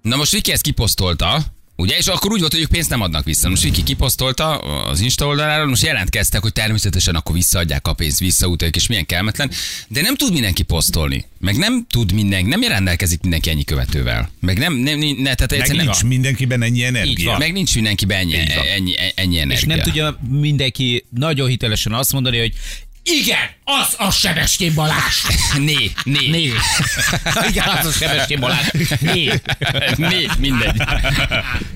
Na 0.02 0.16
most 0.16 0.32
Viki 0.32 0.52
ezt 0.52 0.62
kiposztolta, 0.62 1.44
Ugye? 1.76 1.96
És 1.96 2.06
akkor 2.06 2.32
úgy 2.32 2.40
volt, 2.40 2.52
hogy 2.52 2.60
ők 2.60 2.68
pénzt 2.68 2.90
nem 2.90 3.00
adnak 3.00 3.24
vissza. 3.24 3.48
Most 3.48 3.62
Viki 3.62 3.82
kiposztolta 3.82 4.58
az 4.58 5.00
Insta 5.00 5.26
oldalára, 5.26 5.66
most 5.66 5.82
jelentkeztek, 5.82 6.42
hogy 6.42 6.52
természetesen 6.52 7.14
akkor 7.14 7.34
visszaadják 7.34 7.86
a 7.86 7.92
pénzt, 7.92 8.18
visszautalják, 8.18 8.76
és 8.76 8.86
milyen 8.86 9.06
kelmetlen. 9.06 9.50
De 9.88 10.00
nem 10.00 10.16
tud 10.16 10.32
mindenki 10.32 10.62
posztolni. 10.62 11.24
Meg 11.38 11.56
nem 11.56 11.86
tud 11.90 12.12
mindenki, 12.12 12.48
nem 12.48 12.62
rendelkezik 12.62 13.20
mindenki 13.20 13.50
ennyi 13.50 13.64
követővel. 13.64 14.30
Meg 14.40 14.58
nem, 14.58 14.74
nem, 14.74 14.98
ne, 14.98 15.34
tehát 15.34 15.50
Meg 15.68 15.76
nincs 15.76 16.00
nem, 16.00 16.08
mindenkiben 16.08 16.62
ennyi 16.62 16.84
energia. 16.84 17.38
meg 17.38 17.52
nincs 17.52 17.74
mindenkiben 17.74 18.18
ennyi, 18.18 18.36
ennyi, 18.74 18.94
ennyi 19.14 19.38
energia. 19.38 19.56
És 19.56 19.64
nem 19.64 19.80
tudja 19.80 20.18
mindenki 20.28 21.04
nagyon 21.10 21.48
hitelesen 21.48 21.92
azt 21.92 22.12
mondani, 22.12 22.38
hogy 22.38 22.52
igen, 23.02 23.38
az 23.64 23.94
a 23.96 24.10
Sebestyén 24.10 24.74
Balázs. 24.74 25.22
Né, 25.58 25.90
né. 26.04 26.28
Né. 26.30 26.52
Igen, 27.48 27.68
az 27.68 27.86
a 27.86 27.90
Sebestyén 27.92 28.40
Balázs. 28.40 28.66
Né. 29.00 29.40
né, 29.96 30.26
mindegy. 30.38 30.82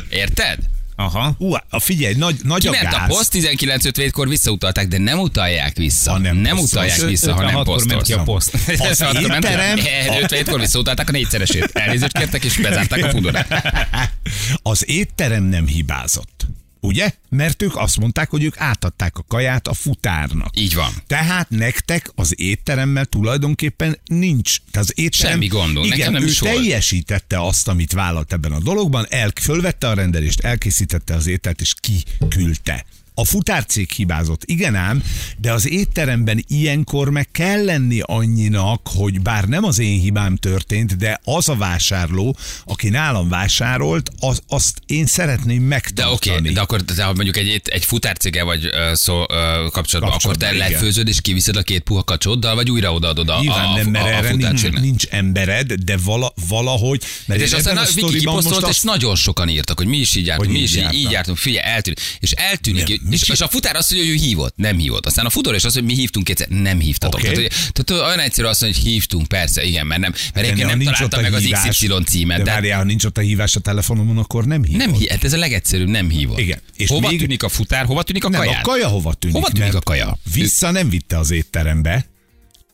Érted? 0.09 0.59
Aha. 0.99 1.35
Ú, 1.39 1.53
a 1.71 1.81
figyelj, 1.81 2.15
nagy, 2.15 2.37
nagy 2.43 2.67
a 2.67 2.71
Kiment 2.71 2.95
a 2.95 2.97
gáz. 2.97 3.09
poszt, 3.09 3.33
19.57-kor 3.35 4.29
visszautalták, 4.29 4.89
de 4.89 4.99
nem 4.99 5.19
utalják 5.19 5.77
vissza. 5.77 6.11
Ha 6.11 6.19
nem 6.19 6.37
nem 6.37 6.59
utalják 6.59 7.01
vissza, 7.01 7.35
ha 7.35 7.43
nem 7.43 7.55
56-kor 7.55 7.85
ment 7.87 8.03
ki 8.03 8.13
a 8.13 8.23
poszt. 8.23 8.55
Az 8.79 9.05
étterem- 9.21 9.79
57-kor 9.79 10.61
visszautalták 10.61 11.09
a 11.09 11.13
négyszeresét. 11.13 11.71
Elnézést 11.73 12.19
kértek, 12.19 12.45
és 12.45 12.57
bezárták 12.57 13.05
a 13.05 13.11
fudorát. 13.11 13.73
Az 14.63 14.89
étterem 14.89 15.43
nem 15.45 15.67
hibázott. 15.67 16.47
Ugye? 16.87 17.13
Mert 17.29 17.63
ők 17.63 17.77
azt 17.77 17.99
mondták, 17.99 18.31
hogy 18.31 18.45
ők 18.45 18.59
átadták 18.59 19.19
a 19.19 19.25
kaját 19.29 19.69
a 19.69 19.75
futárnak. 19.75 20.59
Így 20.59 20.75
van. 20.75 20.93
Tehát 21.07 21.51
nektek 21.51 22.11
az 22.15 22.41
étteremmel 22.41 23.05
tulajdonképpen 23.05 23.99
nincs. 24.05 24.57
Tehát 24.71 24.89
az 24.89 24.99
étterem, 24.99 25.33
Semmi 25.33 25.47
gondunk, 25.47 25.87
Igen, 25.87 25.99
nekem 25.99 26.13
nem 26.13 26.23
ő 26.23 26.27
is 26.27 26.39
volt. 26.39 26.55
teljesítette 26.55 27.41
azt, 27.41 27.69
amit 27.69 27.93
vállalt 27.93 28.33
ebben 28.33 28.53
a 28.53 28.61
dologban, 28.61 29.07
el, 29.09 29.33
fölvette 29.41 29.89
a 29.89 29.95
rendelést, 29.95 30.41
elkészítette 30.41 31.15
az 31.15 31.27
ételt, 31.27 31.61
és 31.61 31.75
kiküldte. 31.81 32.85
A 33.19 33.25
futárcég 33.25 33.91
hibázott, 33.91 34.43
igen 34.45 34.75
ám, 34.75 35.03
de 35.39 35.53
az 35.53 35.69
étteremben 35.69 36.45
ilyenkor 36.49 37.11
meg 37.11 37.31
kell 37.31 37.65
lenni 37.65 38.01
annyinak, 38.03 38.89
hogy 38.95 39.21
bár 39.21 39.45
nem 39.45 39.65
az 39.65 39.79
én 39.79 40.01
hibám 40.01 40.37
történt, 40.37 40.97
de 40.97 41.21
az 41.25 41.49
a 41.49 41.55
vásárló, 41.55 42.37
aki 42.65 42.89
nálam 42.89 43.29
vásárolt, 43.29 44.11
az, 44.21 44.43
azt 44.49 44.81
én 44.87 45.07
szeretném 45.07 45.59
De 45.59 45.65
megtartani. 45.65 46.15
oké, 46.15 46.31
okay, 46.31 46.53
de 46.53 46.61
akkor 46.61 46.83
de 46.83 47.05
ha 47.05 47.13
mondjuk 47.13 47.37
egy, 47.37 47.63
egy 47.65 47.85
futárcéggel 47.85 48.45
vagy 48.45 48.67
uh, 48.67 48.93
szó, 48.93 49.21
uh, 49.21 49.27
kapcsolatban, 49.71 50.03
akkor 50.03 50.11
Kapcsolatban, 50.11 50.49
te 50.49 50.55
igen. 50.55 50.71
lefőzöd 50.71 51.09
és 51.09 51.21
kiviszed 51.21 51.57
a 51.57 51.63
két 51.63 51.83
puha 51.83 52.05
kacsoddal, 52.05 52.55
vagy 52.55 52.71
újra 52.71 52.93
odaadod 52.93 53.29
a, 53.29 53.41
Nyilván 53.41 53.69
a, 53.69 53.77
nem, 53.77 53.91
mert 53.91 54.05
a, 54.05 54.09
a 54.09 54.13
erre 54.13 54.35
nincs, 54.35 54.71
nincs 54.71 55.05
embered, 55.05 55.73
de 55.73 55.97
vala, 56.05 56.33
valahogy... 56.49 57.03
Mert 57.27 57.41
És 57.41 57.53
aztán 57.53 57.77
ebben 57.77 57.89
a 57.89 57.95
Viki 57.95 58.19
kiposztolt, 58.19 58.63
és 58.63 58.69
azt- 58.69 58.85
nagyon 58.85 59.17
sokan 59.17 59.49
írtak, 59.49 59.79
hogy 59.79 59.87
mi 59.87 59.97
is 59.97 60.15
így 60.15 60.27
jártunk, 60.27 60.53
mi 60.53 60.59
is 60.59 60.77
így, 60.77 60.93
így 60.93 61.11
jártunk, 61.11 61.39
figyelj, 61.39 61.67
eltűnik. 61.67 62.01
És 62.21 62.31
eltűnik, 62.31 63.01
és, 63.11 63.29
és 63.29 63.41
a 63.41 63.49
futár 63.49 63.77
azt 63.77 63.91
mondja, 63.91 64.11
hogy 64.13 64.21
ő 64.21 64.25
hívott, 64.25 64.57
nem 64.57 64.79
hívott. 64.79 65.07
Aztán 65.07 65.27
a 65.27 65.31
fudor 65.31 65.55
és 65.55 65.65
az, 65.65 65.75
hogy 65.75 65.85
mi 65.85 65.95
hívtunk 65.95 66.27
kétszer, 66.27 66.49
nem 66.49 66.81
hívtatok. 66.81 67.21
Oké. 67.21 67.33
Tehát, 67.33 67.73
tehát, 67.73 68.03
olyan 68.07 68.19
egyszerű 68.21 68.47
azt 68.49 68.61
mondja, 68.61 68.81
hogy 68.83 68.91
hívtunk, 68.91 69.27
persze, 69.27 69.65
igen, 69.65 69.87
mert 69.87 70.01
nem, 70.01 70.11
mert 70.35 70.47
egyébként 70.47 70.69
nem 70.69 70.79
találta 70.79 71.21
meg 71.21 71.33
az 71.35 71.43
hívás- 71.43 71.69
XY 71.69 71.93
címet. 72.07 72.39
De 72.39 72.45
De 72.45 72.51
várjál, 72.51 72.79
ha 72.79 72.85
nincs 72.85 73.05
ott 73.05 73.19
a 73.19 73.21
hívás 73.21 73.57
a 73.57 73.61
telefonomon, 73.61 74.19
akkor 74.19 74.45
nem 74.45 74.65
hívod. 74.65 74.79
nem 74.87 74.93
hí- 74.95 75.11
hát 75.11 75.25
ez 75.25 75.33
a 75.33 75.37
legegyszerűbb, 75.39 75.89
nem 75.89 76.11
hívott. 76.11 76.39
Igen. 76.39 76.59
És 76.77 76.89
hova 76.89 77.09
még- 77.09 77.19
tűnik 77.19 77.43
a 77.43 77.49
futár, 77.49 77.85
hova 77.85 78.03
tűnik 78.03 78.25
a 78.25 78.29
Nem, 78.29 78.41
kaját? 78.41 78.59
a 78.67 78.69
kaja 78.69 78.89
hova 78.89 79.15
tűnik? 79.15 79.37
Hova 79.37 79.49
tűnik 79.51 79.75
a 79.75 79.81
kaja? 79.81 80.19
Vissza 80.33 80.71
nem 80.71 80.89
vitte 80.91 81.19
az 81.19 81.31
étterembe, 81.31 82.07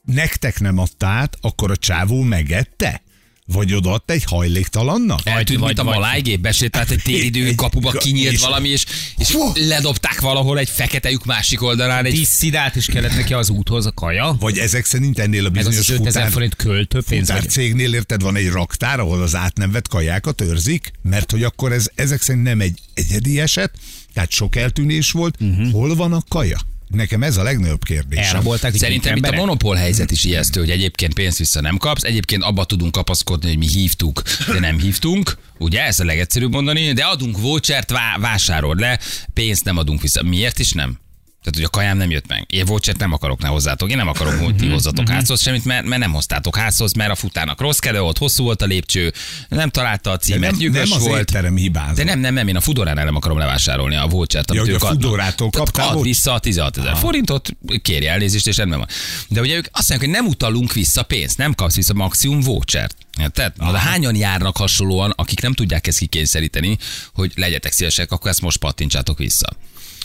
nektek 0.04 0.60
nem 0.60 0.78
adta 0.78 1.06
át, 1.06 1.36
akkor 1.40 1.70
a 1.70 1.76
csávó 1.76 2.20
megette? 2.22 3.02
Vagy 3.46 3.74
odaadta 3.74 4.12
egy 4.12 4.24
hajléktalannak? 4.24 5.20
Eltűnt, 5.24 5.58
vagy- 5.58 5.66
mint 5.76 5.78
a 5.88 5.92
malájgép, 5.92 6.40
besétált 6.40 6.90
egy 6.90 7.02
téridő 7.02 7.54
kapuba, 7.54 7.90
kinyílt 7.90 8.32
és- 8.32 8.40
valami, 8.40 8.68
és, 8.68 8.84
és 9.18 9.36
ledobták 9.54 10.20
valahol 10.20 10.58
egy 10.58 10.68
fekete 10.68 11.10
lyuk 11.10 11.24
másik 11.24 11.62
oldalán. 11.62 12.04
Egy 12.04 12.12
Diszidált 12.14 12.76
is 12.76 12.86
kellett 12.86 13.14
neki 13.14 13.32
az 13.32 13.50
úthoz 13.50 13.86
a 13.86 13.92
kaja. 13.92 14.36
Vagy 14.40 14.58
ezek 14.58 14.84
szerint 14.84 15.18
ennél 15.18 15.44
a 15.44 15.46
az 15.46 15.52
bizonyos 15.52 15.78
az 15.78 15.90
5000 15.90 16.12
futár, 16.12 16.30
forint 16.32 16.56
költőpénz. 16.56 17.26
futár 17.26 17.40
vagy- 17.42 17.50
cégnél 17.50 17.94
érted, 17.94 18.22
van 18.22 18.36
egy 18.36 18.48
raktár, 18.48 19.00
ahol 19.00 19.22
az 19.22 19.34
át 19.34 19.56
nem 19.56 19.70
vett 19.72 19.88
kajákat 19.88 20.40
őrzik, 20.40 20.92
mert 21.02 21.30
hogy 21.30 21.42
akkor 21.42 21.72
ez 21.72 21.86
ezek 21.94 22.22
szerint 22.22 22.44
nem 22.44 22.60
egy 22.60 22.78
egyedi 22.94 23.40
eset, 23.40 23.70
tehát 24.12 24.30
sok 24.30 24.56
eltűnés 24.56 25.10
volt. 25.10 25.36
Uh-huh. 25.40 25.70
Hol 25.70 25.94
van 25.96 26.12
a 26.12 26.22
kaja? 26.28 26.60
Nekem 26.92 27.22
ez 27.22 27.36
a 27.36 27.42
legnagyobb 27.42 27.84
kérdés. 27.84 28.18
Elrabolták 28.18 28.74
Szerintem 28.74 29.16
itt 29.16 29.26
a 29.26 29.32
monopól 29.32 29.76
helyzet 29.76 30.10
is 30.10 30.24
ijesztő, 30.24 30.60
hogy 30.60 30.70
egyébként 30.70 31.14
pénzt 31.14 31.38
vissza 31.38 31.60
nem 31.60 31.76
kapsz, 31.76 32.02
egyébként 32.02 32.42
abba 32.42 32.64
tudunk 32.64 32.92
kapaszkodni, 32.92 33.48
hogy 33.48 33.58
mi 33.58 33.68
hívtuk, 33.68 34.22
de 34.52 34.58
nem 34.60 34.78
hívtunk, 34.78 35.38
ugye, 35.58 35.82
ez 35.84 36.00
a 36.00 36.04
legegyszerűbb 36.04 36.52
mondani, 36.52 36.92
de 36.92 37.04
adunk 37.04 37.38
vouchert, 37.38 37.90
vá- 37.90 38.18
vásárol 38.20 38.74
le, 38.74 38.98
pénzt 39.34 39.64
nem 39.64 39.76
adunk 39.76 40.00
vissza. 40.00 40.22
Miért 40.22 40.58
is 40.58 40.72
nem? 40.72 40.98
Tehát, 41.42 41.54
hogy 41.54 41.64
a 41.64 41.68
kajám 41.68 41.96
nem 41.96 42.10
jött 42.10 42.26
meg. 42.26 42.46
Én 42.50 42.64
vouchert 42.64 42.98
nem 42.98 43.12
akarok 43.12 43.40
ne 43.40 43.48
hozzátok. 43.48 43.90
Én 43.90 43.96
nem 43.96 44.08
akarok, 44.08 44.40
hogy 44.40 44.56
ti 44.56 44.68
hozzatok 44.68 45.08
házhoz 45.08 45.40
semmit, 45.40 45.64
mert, 45.64 45.84
mert 45.84 46.00
nem 46.00 46.12
hoztátok 46.12 46.56
házhoz, 46.56 46.92
mert 46.92 47.10
a 47.10 47.14
futának 47.14 47.60
rossz 47.60 47.78
kedve 47.78 48.00
volt, 48.00 48.18
hosszú 48.18 48.44
volt 48.44 48.62
a 48.62 48.66
lépcső, 48.66 49.12
nem 49.48 49.70
találta 49.70 50.10
a 50.10 50.16
címet, 50.16 50.50
nem, 50.50 50.58
nyugos 50.58 50.88
nem 50.88 50.98
az 50.98 51.06
volt. 51.06 51.20
étterem 51.20 51.56
hibázott. 51.56 51.96
De 51.96 52.04
nem, 52.04 52.18
nem, 52.18 52.34
nem, 52.34 52.48
én 52.48 52.56
a 52.56 52.60
Fudoránál 52.60 53.04
nem 53.04 53.16
akarom 53.16 53.38
levásárolni 53.38 53.96
a 53.96 54.06
vouchert, 54.06 54.50
amit 54.50 54.66
Ja, 54.66 54.72
ők 54.72 54.82
a. 54.82 54.86
Fudorától 54.86 55.50
Tehát 55.50 55.70
kaptál 55.70 55.96
Ad 55.96 56.02
vissza 56.02 56.32
a 56.32 56.38
16 56.38 56.78
ezer 56.78 56.96
forintot, 56.96 57.48
kérj 57.82 58.06
elnézést, 58.06 58.46
és 58.46 58.56
rendben 58.56 58.78
van. 58.78 58.88
De 59.28 59.40
ugye 59.40 59.56
ők 59.56 59.66
azt 59.72 59.88
mondják, 59.88 60.10
hogy 60.10 60.20
nem 60.20 60.30
utalunk 60.30 60.72
vissza 60.72 61.02
pénzt, 61.02 61.38
nem 61.38 61.54
kapsz 61.54 61.74
vissza 61.74 61.94
maximum 61.94 62.40
vouchert. 62.40 62.96
Érted? 63.20 63.52
Na, 63.56 63.72
de 63.72 63.78
hányan 63.78 64.16
járnak 64.16 64.56
hasonlóan, 64.56 65.10
akik 65.16 65.40
nem 65.40 65.52
tudják 65.52 65.86
ezt 65.86 65.98
kikényszeríteni, 65.98 66.78
hogy 67.14 67.32
legyetek 67.34 67.72
szívesek, 67.72 68.12
akkor 68.12 68.30
ezt 68.30 68.40
most 68.40 68.58
pattintsátok 68.58 69.18
vissza. 69.18 69.56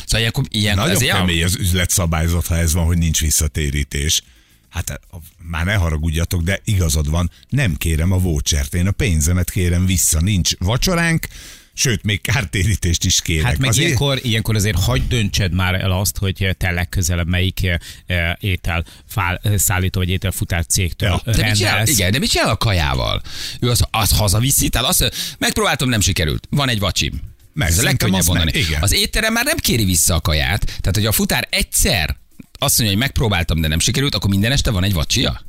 Szóval 0.07 0.19
ilyenkor, 0.19 0.45
ilyenkor 0.49 0.83
Nagyon 0.83 1.01
ezért 1.01 1.17
kemény 1.17 1.43
az 1.43 1.55
üzletszabályzat, 1.55 2.47
ha 2.47 2.57
ez 2.57 2.73
van, 2.73 2.85
hogy 2.85 2.97
nincs 2.97 3.19
visszatérítés. 3.19 4.21
Hát 4.69 4.99
már 5.37 5.65
ne 5.65 5.73
haragudjatok, 5.73 6.41
de 6.41 6.61
igazad 6.63 7.09
van, 7.09 7.31
nem 7.49 7.75
kérem 7.75 8.11
a 8.11 8.17
vouchert, 8.17 8.73
én 8.73 8.87
a 8.87 8.91
pénzemet 8.91 9.51
kérem 9.51 9.85
vissza, 9.85 10.19
nincs 10.21 10.51
vacsoránk, 10.57 11.27
sőt, 11.73 12.03
még 12.03 12.21
kártérítést 12.21 13.05
is 13.05 13.21
kérek. 13.21 13.45
Hát 13.45 13.57
meg 13.57 13.69
Azért- 13.69 13.85
ilyenkor, 13.85 14.19
ilyenkor 14.23 14.55
azért 14.55 14.79
hagyd 14.79 15.07
döntsed 15.07 15.53
már 15.53 15.73
el 15.73 15.91
azt, 15.91 16.17
hogy 16.17 16.55
te 16.57 16.71
legközelebb 16.71 17.27
melyik 17.27 17.61
eh, 18.05 18.33
étel 18.39 18.85
fál, 19.07 19.41
szállító 19.55 19.99
vagy 19.99 20.09
ételfutár 20.09 20.65
cégtől 20.65 21.21
Ja. 21.25 21.33
De 21.33 21.45
mit 21.45 21.55
csinál, 21.55 21.87
igen, 21.87 22.11
de 22.11 22.19
mit 22.19 22.29
csinál 22.29 22.49
a 22.49 22.57
kajával? 22.57 23.21
Ő 23.59 23.69
az, 23.69 23.83
az 23.91 24.11
hazaviszi, 24.17 24.69
tehát 24.69 24.87
azt 24.87 25.11
megpróbáltam, 25.37 25.89
nem 25.89 25.99
sikerült. 25.99 26.47
Van 26.49 26.69
egy 26.69 26.79
vacsim. 26.79 27.21
Meg, 27.57 27.67
Ez 27.67 27.79
a 27.79 27.83
legkönnyebb 27.83 28.19
azt 28.19 28.27
meg- 28.33 28.37
mondani. 28.37 28.65
igen. 28.65 28.81
Az 28.81 28.93
étterem 28.93 29.33
már 29.33 29.45
nem 29.45 29.57
kéri 29.57 29.85
vissza 29.85 30.15
a 30.15 30.21
kaját, 30.21 30.65
tehát 30.65 30.95
hogy 30.95 31.05
a 31.05 31.11
futár 31.11 31.47
egyszer 31.49 32.17
azt 32.59 32.77
mondja, 32.77 32.95
hogy 32.95 33.05
megpróbáltam, 33.05 33.61
de 33.61 33.67
nem 33.67 33.79
sikerült, 33.79 34.15
akkor 34.15 34.29
minden 34.29 34.51
este 34.51 34.71
van 34.71 34.83
egy 34.83 34.93
vacsia? 34.93 35.45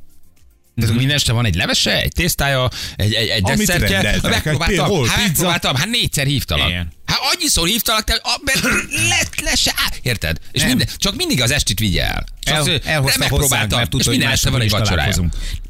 Tehát 0.76 0.92
mm 0.94 0.96
minden 0.96 1.16
este 1.16 1.32
van 1.32 1.44
egy 1.44 1.54
levese, 1.54 2.00
egy 2.00 2.12
tésztája, 2.12 2.70
egy, 2.96 3.12
egy, 3.12 3.28
egy 3.28 3.42
desszertje. 3.42 4.20
Megpróbáltam, 4.22 5.06
hát 5.06 5.16
megpróbáltam, 5.26 5.76
hát 5.76 5.88
négyszer 5.88 6.26
hívtalak. 6.26 6.68
Igen. 6.68 6.92
Hát 7.08 7.18
annyiszor 7.32 7.68
hívtalak, 7.68 8.04
te, 8.04 8.20
a, 8.22 8.40
mert 8.44 8.62
le, 8.90 9.28
le 9.42 9.54
se, 9.54 9.72
á, 9.76 9.92
érted? 10.02 10.38
És 10.52 10.60
Nem. 10.60 10.68
minden, 10.68 10.88
csak 10.96 11.16
mindig 11.16 11.42
az 11.42 11.50
estit 11.50 11.78
vigye 11.78 12.04
el. 12.04 12.26
Csak 12.40 12.54
El, 12.54 12.60
azt, 12.60 12.84
elhozta 12.84 13.18
nem 13.18 13.28
hozzánk, 13.28 13.70
mert 13.70 13.90
tudta, 13.90 14.10
és 14.10 14.16
hogy 14.16 14.32
este 14.32 14.50
van 14.50 14.60
egy 14.60 14.70
vacsorája. 14.70 15.24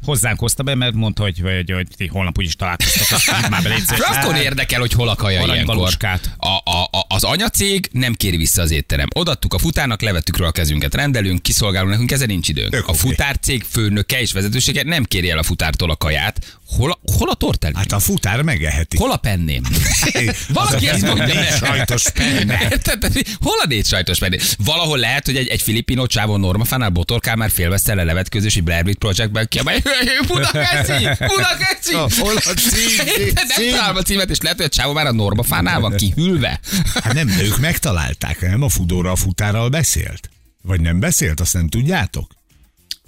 Hozzánk 0.05 0.39
hozta 0.39 0.63
be, 0.63 0.75
mert 0.75 0.93
mondta, 0.93 1.21
hogy, 1.21 1.39
hogy, 1.39 1.71
hogy 1.71 1.87
ti 1.97 2.07
holnap 2.07 2.37
úgyis 2.37 2.55
hívd 2.57 3.49
már 3.49 4.41
érdekel, 4.41 4.79
hogy 4.79 4.93
hol 4.93 5.09
a 5.09 5.15
kaja 5.15 5.45
ilyenkor. 5.45 5.93
A, 6.37 6.47
a, 6.47 6.83
a, 6.83 7.05
az 7.07 7.23
anyacég 7.23 7.89
nem 7.91 8.13
kéri 8.13 8.37
vissza 8.37 8.61
az 8.61 8.71
étterem. 8.71 9.07
Odattuk 9.15 9.53
a 9.53 9.57
futárnak, 9.57 10.01
levettük 10.01 10.37
róla 10.37 10.49
a 10.49 10.51
kezünket, 10.51 10.95
rendelünk, 10.95 11.43
kiszolgálunk, 11.43 11.91
nekünk 11.91 12.11
ezen 12.11 12.27
nincs 12.27 12.47
időnk. 12.47 12.71
Tök 12.71 12.87
a 12.87 12.93
futárcég 12.93 13.65
főnöke 13.71 14.21
és 14.21 14.31
vezetősége 14.31 14.83
nem 14.83 15.03
kéri 15.03 15.29
el 15.29 15.37
a 15.37 15.43
futártól 15.43 15.91
a 15.91 15.95
kaját. 15.95 16.58
Hol 16.77 16.91
a, 16.91 16.99
hol 17.17 17.29
a 17.29 17.33
tortellini? 17.33 17.79
Hát 17.79 17.91
a 17.91 17.99
futár 17.99 18.41
megeheti. 18.41 18.97
Hol 18.97 19.11
a 19.11 19.17
penném? 19.17 19.63
Valaki 20.53 20.87
a 20.87 20.93
ezt 20.93 21.05
mondja 21.05 21.25
négy 21.25 21.55
sajtos 21.57 22.09
penne. 22.09 22.61
Érted? 22.71 23.11
Hol 23.41 23.59
a 23.63 23.67
négy 23.67 23.85
sajtos 23.85 24.19
penne? 24.19 24.37
Valahol 24.57 24.97
lehet, 24.97 25.25
hogy 25.25 25.35
egy, 25.35 25.47
egy 25.47 25.61
filipino 25.61 26.07
csávon 26.07 26.39
normafánál 26.39 26.89
botorkál 26.89 27.35
már 27.35 27.51
félveszte 27.51 27.93
le 27.93 28.03
levetkőzősi 28.03 28.61
Blair 28.61 28.85
Witch 28.85 28.99
Projectben 28.99 29.47
ki, 29.47 29.59
amely 29.59 29.81
Budakeci! 30.27 31.07
Budakeci! 31.19 31.93
Hol 31.93 32.35
a 32.35 32.53
cím? 32.53 33.33
Nem 33.57 33.71
találom 33.71 33.95
a 33.95 34.01
címet, 34.01 34.29
és 34.29 34.39
lehet, 34.41 34.57
hogy 34.57 34.65
a 34.65 34.69
csávó 34.69 34.93
már 34.93 35.05
a 35.05 35.11
normafánál 35.11 35.79
van 35.79 35.95
kihűlve. 35.95 36.59
Hát 37.03 37.13
nem, 37.13 37.27
de 37.27 37.43
ők 37.43 37.59
megtalálták, 37.59 38.41
nem? 38.41 38.61
A 38.61 38.69
Fudóra 38.69 39.11
a 39.11 39.15
futárral 39.15 39.69
beszélt? 39.69 40.29
Vagy 40.61 40.81
nem 40.81 40.99
beszélt, 40.99 41.39
azt 41.39 41.53
nem 41.53 41.67
tudjátok? 41.67 42.37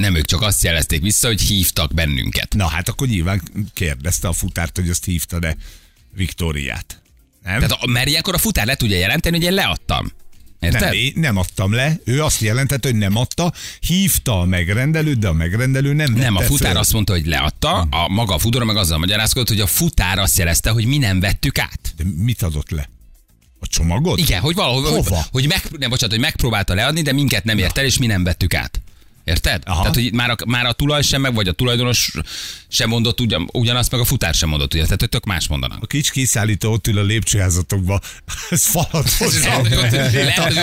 Nem, 0.02 0.16
ők 0.16 0.26
csak 0.26 0.42
azt 0.42 0.64
jelezték 0.64 1.02
vissza, 1.02 1.28
hogy 1.28 1.42
hívtak 1.42 1.94
bennünket. 1.94 2.54
Na 2.54 2.68
hát 2.68 2.90
akkor 2.90 3.08
nyilván 3.08 3.42
kérdezte 3.74 4.28
a 4.28 4.34
futárt, 4.34 4.78
hogy 4.78 4.90
azt 4.90 5.06
hívta, 5.06 5.40
de 5.40 5.56
Viktóriát. 6.16 7.02
Nem? 7.44 7.60
Tehát, 7.60 7.72
a- 7.72 7.88
mert 7.88 8.08
ilyenkor 8.08 8.34
a 8.34 8.38
futár 8.38 8.66
le 8.66 8.76
tudja 8.76 8.98
jelenteni, 8.98 9.36
hogy 9.38 9.46
én 9.46 9.54
leadtam. 9.54 10.12
Érted? 10.60 10.82
nem, 10.82 10.94
én 10.94 11.14
nem 11.16 11.38
adtam 11.38 11.74
le, 11.74 12.00
ő 12.04 12.24
azt 12.24 12.42
jelentette, 12.42 12.88
hogy 12.90 12.98
nem 12.98 13.16
adta, 13.16 13.54
hívta 13.80 14.40
a 14.40 14.46
megrendelőt, 14.46 15.20
de 15.20 15.28
a 15.28 15.34
megrendelő 15.34 15.94
nem 15.94 16.14
Nem, 16.14 16.36
a 16.36 16.42
futár 16.42 16.72
föl. 16.72 16.80
azt 16.80 16.94
mondta, 16.94 17.14
hogy 17.14 17.26
leadta, 17.26 17.82
a 17.82 18.08
maga 18.10 18.34
a 18.34 18.38
fudora 18.40 18.66
meg 18.66 18.76
azzal 18.76 18.98
magyarázkodott, 18.98 19.48
hogy 19.48 19.60
a 19.60 19.68
futár 19.68 20.18
azt 20.20 20.38
jelezte, 20.38 20.70
hogy 20.70 20.86
mi 20.86 20.98
nem 20.98 21.20
vettük 21.20 21.60
át. 21.60 21.94
De 21.98 22.04
mit 22.16 22.42
adott 22.42 22.70
le? 22.70 22.90
A 23.60 23.68
csomagot? 23.68 24.20
Igen, 24.20 24.42
hogy 24.42 24.56
valahol, 24.56 24.82
Hova? 24.82 25.16
hogy, 25.16 25.26
hogy, 25.32 25.48
meg, 25.48 25.62
nem, 25.80 25.90
bocsánat, 25.90 26.16
hogy 26.16 26.24
megpróbálta 26.24 26.74
leadni, 26.74 27.02
de 27.02 27.12
minket 27.12 27.44
nem 27.44 27.58
ért 27.58 27.78
el, 27.78 27.86
és 27.86 27.98
mi 27.98 28.06
nem 28.06 28.24
vettük 28.24 28.54
át. 28.54 28.81
Érted? 29.32 29.62
Aha. 29.66 29.80
Tehát, 29.80 29.96
hogy 29.96 30.14
már 30.14 30.30
a, 30.30 30.36
már 30.46 30.66
a 30.66 30.72
tulaj 30.72 31.02
sem 31.02 31.22
meg, 31.22 31.34
vagy 31.34 31.48
a 31.48 31.52
tulajdonos 31.52 32.12
sem 32.68 32.90
mondott 32.90 33.20
ugyan, 33.20 33.50
ugyanazt, 33.54 33.92
meg 33.92 34.00
a 34.00 34.06
futár 34.06 34.34
sem 34.34 34.50
mondott 34.50 34.74
ugyanazt. 34.74 34.92
Tehát, 34.92 35.02
hogy 35.02 35.10
tök 35.22 35.26
más 35.26 35.48
mondanak. 35.48 35.78
A 35.82 35.86
kicsi 35.86 36.12
kiszállító 36.12 36.72
ott 36.72 36.88
ül 36.88 36.98
a 36.98 37.04
lépcsőházatokba, 37.04 38.00
ez 38.50 38.66
falat 38.66 39.10
hogy 39.10 39.34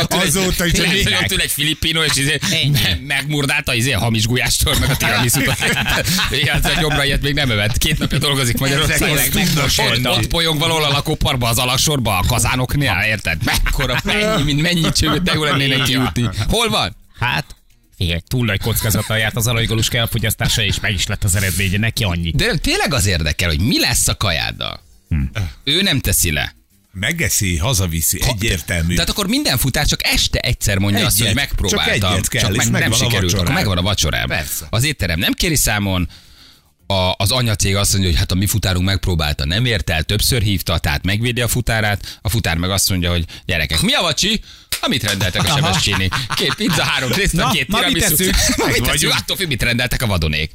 Azóta 0.09 0.65
lehet, 0.75 1.03
hogy 1.03 1.15
ott 1.23 1.33
ül 1.33 1.41
egy 1.41 1.51
filipino, 1.51 2.03
és 2.03 2.17
izé 2.17 2.39
me- 2.73 3.07
megmurdálta 3.07 3.75
izé 3.75 3.93
a 3.93 3.99
hamis 3.99 4.27
gulyástól, 4.27 4.75
meg 4.81 4.91
a 4.91 4.97
tiramisu 4.97 5.41
Igen, 6.41 6.61
a 6.63 6.81
jobbra 6.81 7.05
ilyet 7.05 7.23
még 7.23 7.35
nem 7.35 7.51
övet. 7.51 7.79
Két 7.79 7.99
napja 7.99 8.19
dolgozik 8.19 8.59
Magyarországon. 8.59 9.19
Ott, 10.07 10.07
ott 10.17 10.27
polyong 10.27 10.59
valahol 10.59 10.85
a 10.85 10.89
lakóparkba, 10.89 11.49
az 11.49 11.59
alaksorba, 11.59 12.19
a 12.19 12.25
kazánoknál, 12.27 13.07
érted? 13.07 13.45
Mekkora, 13.45 14.01
mennyi, 14.05 14.43
mint 14.43 14.63
mennyi 14.63 14.93
csőt, 14.93 15.23
de 15.23 15.33
jó 15.35 15.45
lennének 15.45 15.83
kiútni. 15.83 16.29
Hol 16.49 16.69
van? 16.69 16.97
Hát, 17.19 17.57
figyelj, 17.99 18.21
túl 18.29 18.47
nagy 18.47 18.61
kockázattal 18.61 19.19
járt 19.19 19.37
az 19.37 19.47
aranygaluska 19.47 19.99
elfogyasztása, 19.99 20.63
és 20.63 20.81
meg 20.81 20.93
is 20.93 21.07
lett 21.07 21.25
az 21.25 21.35
eredménye, 21.35 21.79
neki 21.79 22.05
annyi. 22.05 22.31
De 22.31 22.57
tényleg 22.57 22.95
az 22.95 23.07
érdekel, 23.07 23.49
hogy 23.49 23.61
mi 23.61 23.81
lesz 23.81 24.09
a 24.09 24.17
kajáddal. 24.17 24.81
Ő 25.65 25.83
nem 25.83 26.01
teszi 26.01 26.33
le. 26.33 26.57
Megeszi, 26.93 27.57
hazaviszi, 27.57 28.21
egyértelmű. 28.27 28.95
Tehát 28.95 29.11
akkor 29.11 29.27
minden 29.27 29.59
futár 29.59 29.87
csak 29.87 30.07
este 30.07 30.39
egyszer 30.39 30.79
mondja 30.79 31.07
azt, 31.07 31.17
hogy 31.19 31.27
Egyet. 31.27 31.39
megpróbáltam. 31.39 32.01
Csak 32.01 32.11
egyet 32.11 32.29
kell, 32.29 32.43
csak 32.43 32.71
meg, 32.71 32.83
nem 32.83 32.93
sikerült, 32.93 33.33
akkor 33.33 33.53
megvan 33.53 33.79
a 33.79 33.83
vacsorám. 33.83 34.29
Persze. 34.29 34.67
Az 34.71 34.85
étterem 34.85 35.19
nem 35.19 35.33
kéri 35.33 35.57
számon, 35.57 36.09
a, 36.87 37.15
az 37.17 37.31
anyacég 37.31 37.77
azt 37.77 37.93
mondja, 37.93 38.11
hogy 38.11 38.19
hát 38.19 38.33
a 38.33 38.35
mi 38.35 38.47
futárunk 38.47 38.85
megpróbálta, 38.85 39.45
nem 39.45 39.65
ért 39.65 39.91
el, 39.91 40.03
többször 40.03 40.43
hívta, 40.43 40.79
tehát 40.79 41.05
megvédi 41.05 41.41
a 41.41 41.49
futárát, 41.49 42.19
a 42.23 42.29
futár 42.29 42.57
meg 42.57 42.71
azt 42.71 42.91
mondja, 42.91 43.11
hogy 43.11 43.25
gyerekek, 43.47 43.81
mi 43.81 43.93
a 43.93 44.03
vacsi? 44.03 44.41
Amit 44.81 45.03
rendeltek 45.03 45.43
a 45.45 45.47
Sebestyéni. 45.55 46.09
Két 46.35 46.55
pizza, 46.55 46.83
három 46.83 47.11
tészta, 47.11 47.49
két 47.51 47.69
mit 47.69 47.77
tiramisu. 47.77 48.09
teszünk? 48.17 48.35
Mit 48.57 48.67
teszünk? 48.67 48.87
vagyunk. 48.87 49.15
Attól 49.15 49.37
függ, 49.37 49.49
mit 49.49 49.63
rendeltek 49.63 50.03
a 50.03 50.07
vadonék. 50.07 50.51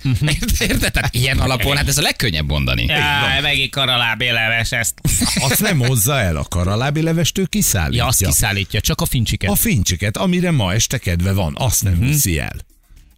Érted? 0.59 0.91
Tehát 0.91 1.15
ilyen 1.15 1.39
alapon, 1.39 1.77
hát 1.77 1.87
ez 1.87 1.97
a 1.97 2.01
legkönnyebb 2.01 2.47
mondani. 2.47 2.85
Jaj, 2.85 3.41
megint 3.41 3.71
karalábé 3.71 4.29
leves 4.29 4.71
ezt. 4.71 4.93
Azt 5.49 5.59
nem 5.61 5.79
hozza 5.79 6.19
el 6.19 6.35
a 6.35 6.43
karalábi 6.43 7.01
levestő 7.01 7.45
kiszállítja. 7.45 8.01
Ja, 8.03 8.07
azt 8.07 8.25
kiszállítja, 8.25 8.81
csak 8.81 9.01
a 9.01 9.05
fincsiket. 9.05 9.49
A 9.49 9.55
fincsiket, 9.55 10.17
amire 10.17 10.51
ma 10.51 10.73
este 10.73 10.97
kedve 10.97 11.31
van, 11.31 11.55
azt 11.57 11.83
nem 11.83 11.93
Mhm. 11.93 12.05
viszi 12.07 12.39
el. 12.39 12.55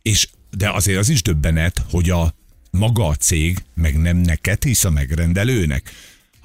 És, 0.01 0.27
de 0.57 0.69
azért 0.69 0.97
az 0.99 1.09
is 1.09 1.21
döbbenet, 1.21 1.81
hogy 1.89 2.09
a 2.09 2.33
maga 2.71 3.07
a 3.07 3.15
cég 3.15 3.57
meg 3.75 3.97
nem 4.01 4.17
neked 4.17 4.63
hisz 4.63 4.83
a 4.83 4.89
megrendelőnek. 4.89 5.91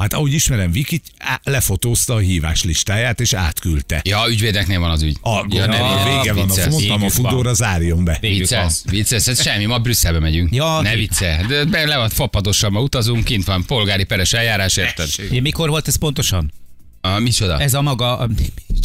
Hát 0.00 0.12
ahogy 0.12 0.33
ismerem 0.33 0.73
Vikit, 0.73 1.04
lefotózta 1.42 2.14
a 2.14 2.19
hívás 2.19 2.62
listáját, 2.62 3.21
és 3.21 3.33
átküldte. 3.33 4.00
Ja, 4.04 4.25
ügyvédeknél 4.28 4.80
van 4.80 4.90
az 4.90 5.02
ügy. 5.02 5.16
A, 5.21 5.47
ja, 5.49 5.66
nem, 5.66 5.83
a 5.83 6.04
vége 6.04 6.33
van, 6.33 6.47
vicces. 6.47 6.66
a, 6.66 6.71
mondtam, 6.71 7.02
a 7.02 7.11
fudóra 7.11 7.54
zárjon 7.54 8.04
be. 8.04 8.19
Vicces, 8.21 8.80
vicces, 8.85 9.26
ez 9.26 9.42
semmi, 9.42 9.64
ma 9.64 9.78
Brüsszelbe 9.78 10.19
megyünk. 10.19 10.54
Ja, 10.54 10.80
ne 10.80 10.95
vicce. 10.95 11.45
De 11.71 11.87
le 11.87 11.97
van 11.97 12.09
fapadosan, 12.09 12.73
ma 12.73 12.80
utazunk, 12.80 13.25
kint 13.25 13.45
van 13.45 13.64
polgári 13.64 14.04
peres 14.04 14.33
eljárás, 14.33 14.76
érted? 14.76 15.09
Mikor 15.40 15.69
volt 15.69 15.88
ez 15.88 15.97
pontosan? 15.97 16.52
A, 17.00 17.19
micsoda? 17.19 17.61
Ez 17.61 17.75
a 17.75 17.83
maga... 17.83 18.19
A, 18.19 18.28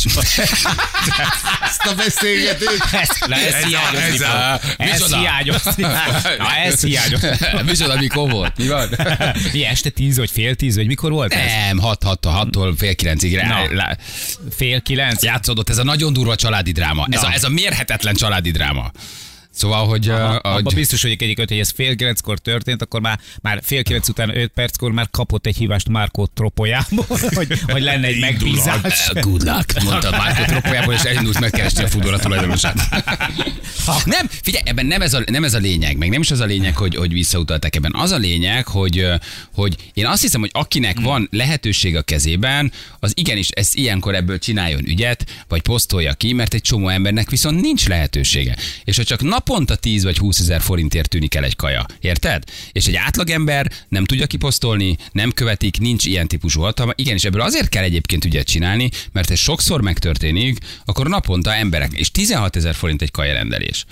Ezt 1.64 1.86
a 1.86 1.94
beszélgetést. 1.96 2.94
ez, 2.94 3.08
na, 3.28 3.36
ez, 3.36 3.54
Ez 3.54 3.64
a- 3.64 3.68
hiányozni 3.68 4.14
ez 4.14 4.22
a- 4.22 4.60
fog. 4.62 4.74
Ez 4.78 4.92
micsoda? 5.00 5.18
hiányozni. 5.20 5.84
Na, 6.38 6.56
ez 6.66 6.82
hiányozni. 6.84 7.30
Micsoda, 7.72 7.96
mikor 8.00 8.30
volt? 8.32 8.58
Mi 8.58 8.68
van? 8.68 8.90
Mi 9.54 9.66
este 9.66 9.90
tíz, 9.90 10.18
vagy 10.18 10.32
fél 10.32 10.56
tíz, 10.56 10.76
vagy 10.76 10.88
mikor 10.88 11.12
volt 11.12 11.34
ez? 11.34 11.52
Nem, 11.68 11.78
6 11.80 12.04
6 12.04 12.26
6-tól 12.30 12.74
fél 12.78 12.96
kilencig 12.96 13.36
rá, 13.36 13.48
Na. 13.48 13.74
lá, 13.74 13.98
Fél 14.56 14.82
kilenc? 14.82 15.24
játszódott. 15.24 15.70
Ez 15.70 15.78
a 15.78 15.84
nagyon 15.84 16.14
durva 16.14 16.36
családi 16.36 16.72
dráma. 16.72 17.08
Ez 17.10 17.24
a, 17.24 17.32
ez 17.34 17.44
a 17.44 17.50
mérhetetlen 17.50 18.16
családi 18.16 18.52
dráma. 18.52 18.92
Szóval, 19.56 19.88
hogy... 19.88 20.10
Aha, 20.10 20.34
uh, 20.34 20.56
abban 20.56 20.74
biztos 20.76 21.02
vagyok 21.02 21.22
egyébként, 21.22 21.50
hogy 21.50 21.60
ez 21.60 21.70
fél 21.70 21.96
kilenckor 21.96 22.40
történt, 22.40 22.82
akkor 22.82 23.02
már, 23.02 23.20
már 23.42 23.60
fél 23.64 23.84
kilenc 23.84 24.10
után 24.10 24.38
öt 24.38 24.52
perckor 24.54 24.92
már 24.92 25.08
kapott 25.12 25.46
egy 25.46 25.58
hívást 25.58 25.90
Márkó 25.90 26.26
tropójából, 26.26 27.06
hogy, 27.36 27.60
hogy 27.68 27.82
lenne 27.82 28.08
egy 28.08 28.20
megbízás. 28.20 29.10
Uh, 29.14 29.22
Good 29.22 29.44
luck, 29.44 29.84
mondta 29.84 30.12
Márko 30.12 30.44
tropójából, 30.44 30.94
és 30.94 31.02
elindult 31.04 31.40
megkeresni 31.40 31.84
a 31.84 31.88
fudora 31.88 32.20
tulajdonosát. 32.20 32.76
nem, 34.06 34.30
figyelj, 34.42 34.64
ebben 34.66 34.86
nem 34.86 35.02
ez, 35.02 35.14
a, 35.14 35.22
nem 35.26 35.44
ez 35.44 35.54
a 35.54 35.60
lényeg, 35.60 35.98
meg 35.98 36.10
nem 36.10 36.22
is 36.22 36.32
az 36.32 36.40
a 36.40 36.46
lényeg, 36.46 36.78
hogy, 36.78 36.96
hogy 36.96 37.14
visszautaltak 37.14 37.76
ebben. 37.76 37.96
Az 37.96 38.12
a 38.12 38.18
lényeg, 38.18 38.68
hogy, 38.68 39.08
hogy 39.54 39.76
én 39.94 40.06
azt 40.06 40.22
hiszem, 40.22 40.40
hogy 40.40 40.52
akinek 40.54 41.00
van 41.00 41.28
lehetőség 41.32 41.96
a 41.96 42.02
kezében, 42.02 42.72
az 43.00 43.12
igenis 43.16 43.50
ezt 43.50 43.76
ilyenkor 43.76 44.16
ebből 44.16 44.40
csináljon 44.40 44.88
ügyet, 44.88 45.26
vagy 45.48 45.62
posztolja 45.62 46.14
ki, 46.14 46.34
mert 46.34 46.54
egy 46.54 46.62
csomó 46.62 46.90
embernek 46.90 47.30
viszont 47.30 47.62
nincs 47.62 47.88
lehetősége. 47.88 48.58
És 48.84 48.98
ha 48.98 49.04
csak 49.04 49.22
naponta 49.46 49.76
10 49.76 50.04
vagy 50.04 50.18
20 50.18 50.40
ezer 50.40 50.62
forintért 50.62 51.10
tűnik 51.10 51.36
el 51.36 51.44
egy 51.44 51.56
kaja, 51.56 51.86
érted? 52.00 52.44
És 52.72 52.86
egy 52.86 52.96
átlagember 52.96 53.72
nem 53.90 54.06
tudja 54.06 54.28
kiposztolni, 54.28 54.98
nem 55.12 55.32
követik, 55.32 55.80
nincs 55.80 56.06
ilyen 56.06 56.28
típusú 56.28 56.62
hatalma. 56.62 56.92
Igenis, 56.96 57.24
ebből 57.24 57.42
azért 57.42 57.70
kell 57.70 57.84
egyébként 57.84 58.26
ügyet 58.26 58.48
csinálni, 58.48 58.90
mert 59.12 59.30
ez 59.30 59.40
sokszor 59.40 59.82
megtörténik, 59.82 60.58
akkor 60.86 61.08
naponta 61.08 61.54
emberek, 61.54 61.94
és 61.94 62.12
16 62.12 62.56
ezer 62.56 62.76
forint 62.76 63.02
egy 63.02 63.12
kaja 63.12 63.34
rendelés. 63.34 63.86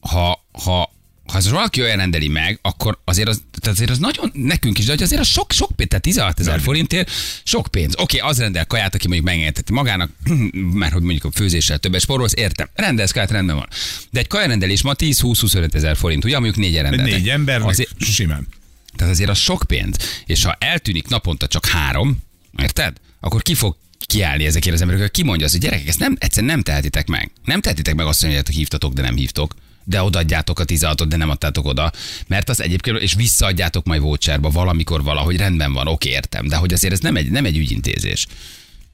Ha, 0.00 0.46
ha, 0.64 0.93
ha 1.26 1.36
ez 1.36 1.50
valaki 1.50 1.80
olyan 1.82 1.96
rendeli 1.96 2.28
meg, 2.28 2.58
akkor 2.62 2.98
azért 3.04 3.28
az, 3.28 3.42
tehát 3.60 3.76
azért 3.76 3.90
az 3.90 3.98
nagyon 3.98 4.30
nekünk 4.34 4.78
is, 4.78 4.84
de 4.84 4.92
azért 4.92 5.20
az 5.20 5.26
sok, 5.26 5.52
sok 5.52 5.70
pénz, 5.76 5.88
tehát 5.88 6.04
16 6.04 6.40
ezer 6.40 6.60
forintért 6.60 7.10
sok 7.44 7.66
pénz. 7.66 7.94
Oké, 7.96 8.18
az 8.18 8.38
rendel 8.38 8.66
kaját, 8.66 8.94
aki 8.94 9.06
mondjuk 9.06 9.26
megengedheti 9.28 9.72
magának, 9.72 10.10
mert 10.82 10.92
hogy 10.92 11.02
mondjuk 11.02 11.24
a 11.24 11.30
főzéssel 11.30 11.78
többet 11.78 12.00
spórolsz, 12.00 12.32
értem. 12.36 12.68
Rendelsz 12.74 13.10
kaját, 13.10 13.30
rendben 13.30 13.56
van. 13.56 13.68
De 14.10 14.20
egy 14.20 14.26
kajarendelés 14.26 14.82
ma 14.82 14.92
10-20-25 14.98 15.74
ezer 15.74 15.96
forint, 15.96 16.24
ugye, 16.24 16.34
mondjuk 16.34 16.56
négyen 16.56 16.82
rendeltek. 16.82 17.14
Négy 17.14 17.28
ember, 17.28 17.62
Azért, 17.62 17.90
simán. 17.98 18.46
tehát 18.96 19.12
azért 19.12 19.30
az 19.30 19.38
sok 19.38 19.62
pénz. 19.66 19.96
És 20.26 20.44
ha 20.44 20.56
eltűnik 20.58 21.08
naponta 21.08 21.46
csak 21.46 21.66
három, 21.66 22.18
érted? 22.58 22.96
Akkor 23.20 23.42
ki 23.42 23.54
fog 23.54 23.76
kiállni 24.06 24.46
ezekért 24.46 24.74
az 24.74 24.80
emberekkel, 24.80 25.10
ki 25.10 25.22
mondja 25.22 25.44
azt, 25.44 25.54
hogy 25.54 25.62
gyerekek, 25.62 25.88
ezt 25.88 25.98
nem, 25.98 26.16
egyszerűen 26.18 26.52
nem 26.52 26.62
tehetitek 26.62 27.06
meg. 27.06 27.30
Nem 27.44 27.60
tehetitek 27.60 27.94
meg 27.94 28.06
azt, 28.06 28.24
hogy 28.24 28.48
hívtatok, 28.48 28.92
de 28.92 29.02
nem 29.02 29.16
hívtok 29.16 29.54
de 29.84 30.02
odaadjátok 30.02 30.58
a 30.58 30.64
16-ot, 30.64 31.06
de 31.08 31.16
nem 31.16 31.30
adtátok 31.30 31.66
oda. 31.66 31.92
Mert 32.26 32.48
az 32.48 32.62
egyébként, 32.62 32.98
és 32.98 33.14
visszaadjátok 33.14 33.86
majd 33.86 34.00
voucherba 34.00 34.50
valamikor 34.50 35.02
valahogy 35.02 35.36
rendben 35.36 35.72
van, 35.72 35.86
oké, 35.86 36.10
értem, 36.10 36.48
de 36.48 36.56
hogy 36.56 36.72
azért 36.72 36.92
ez 36.92 37.00
nem 37.00 37.16
egy, 37.16 37.30
nem 37.30 37.44
egy 37.44 37.56
ügyintézés. 37.56 38.26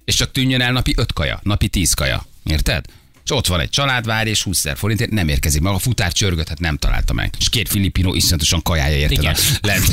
És 0.04 0.14
csak 0.14 0.32
tűnjön 0.32 0.60
el 0.60 0.72
napi 0.72 0.94
5 0.96 1.12
kaja, 1.12 1.40
napi 1.42 1.68
10 1.68 1.92
kaja, 1.92 2.26
érted? 2.44 2.84
És 3.24 3.30
ott 3.36 3.46
van 3.46 3.60
egy 3.60 3.70
családvár, 3.70 4.26
és 4.26 4.42
20 4.42 4.58
ezer 4.58 4.76
forintért 4.76 5.10
nem 5.10 5.28
érkezik 5.28 5.60
meg. 5.60 5.72
A 5.72 5.78
futár 5.78 6.12
csörgöt, 6.12 6.48
hát 6.48 6.58
nem 6.60 6.76
találta 6.76 7.12
meg. 7.12 7.34
És 7.38 7.48
két 7.48 7.68
filipino 7.68 8.14
iszonyatosan 8.14 8.62
kajája 8.62 8.96
érted 8.96 9.18
Igen. 9.18 9.34
a 9.34 9.66
lent. 9.66 9.86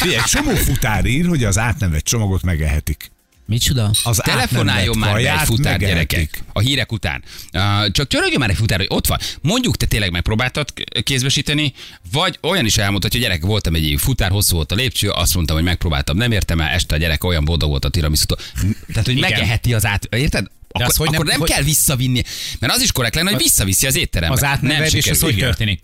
Egy 0.00 0.22
csomó 0.24 0.54
futár 0.54 1.04
ír, 1.04 1.26
hogy 1.26 1.44
az 1.44 1.58
átnevett 1.58 2.04
csomagot 2.04 2.42
megehetik. 2.42 3.10
Micsoda? 3.48 3.90
Az 4.02 4.20
Telefonáljon 4.24 4.98
már 4.98 5.14
be 5.14 5.32
egy 5.40 5.46
futár, 5.46 5.78
gyerekek, 5.78 6.42
a 6.52 6.60
hírek 6.60 6.92
után. 6.92 7.22
Uh, 7.52 7.90
csak 7.90 8.08
csörögjön 8.08 8.38
már 8.38 8.50
egy 8.50 8.56
futár, 8.56 8.78
hogy 8.78 8.86
ott 8.90 9.06
van. 9.06 9.18
Mondjuk, 9.40 9.76
te 9.76 9.86
tényleg 9.86 10.10
megpróbáltad 10.10 10.72
kézbesíteni, 11.02 11.72
vagy 12.12 12.38
olyan 12.42 12.64
is 12.64 12.76
elmondhatja, 12.76 13.20
hogy 13.20 13.28
gyerek, 13.28 13.44
voltam 13.44 13.74
egy 13.74 13.84
évig 13.84 13.98
futár, 13.98 14.30
hosszú 14.30 14.54
volt 14.54 14.72
a 14.72 14.74
lépcső, 14.74 15.08
azt 15.10 15.34
mondtam, 15.34 15.56
hogy 15.56 15.64
megpróbáltam, 15.64 16.16
nem 16.16 16.32
értem 16.32 16.60
el, 16.60 16.68
este 16.68 16.94
a 16.94 16.98
gyerek 16.98 17.24
olyan 17.24 17.44
boldog 17.44 17.68
volt 17.70 17.84
a 17.84 17.88
tiramiszutól. 17.88 18.38
Tehát, 18.86 19.06
hogy 19.06 19.16
Igen. 19.16 19.30
megeheti 19.30 19.74
az 19.74 19.86
át, 19.86 20.04
érted? 20.10 20.46
Akkor, 20.68 20.86
az, 20.86 20.96
hogy 20.96 21.06
akkor 21.06 21.18
nem- 21.18 21.26
nem, 21.26 21.38
hogy- 21.38 21.50
kell 21.50 21.62
visszavinni, 21.62 22.22
mert 22.58 22.72
az 22.72 22.82
is 22.82 22.92
korrekt 22.92 23.14
lenne, 23.14 23.30
hogy 23.30 23.42
visszaviszi 23.42 23.86
az 23.86 23.96
étterembe. 23.96 24.34
Az 24.34 24.40
Nem 24.40 24.50
átnevelés, 24.50 25.08
az 25.08 25.20
hogy 25.20 25.36
történik? 25.36 25.82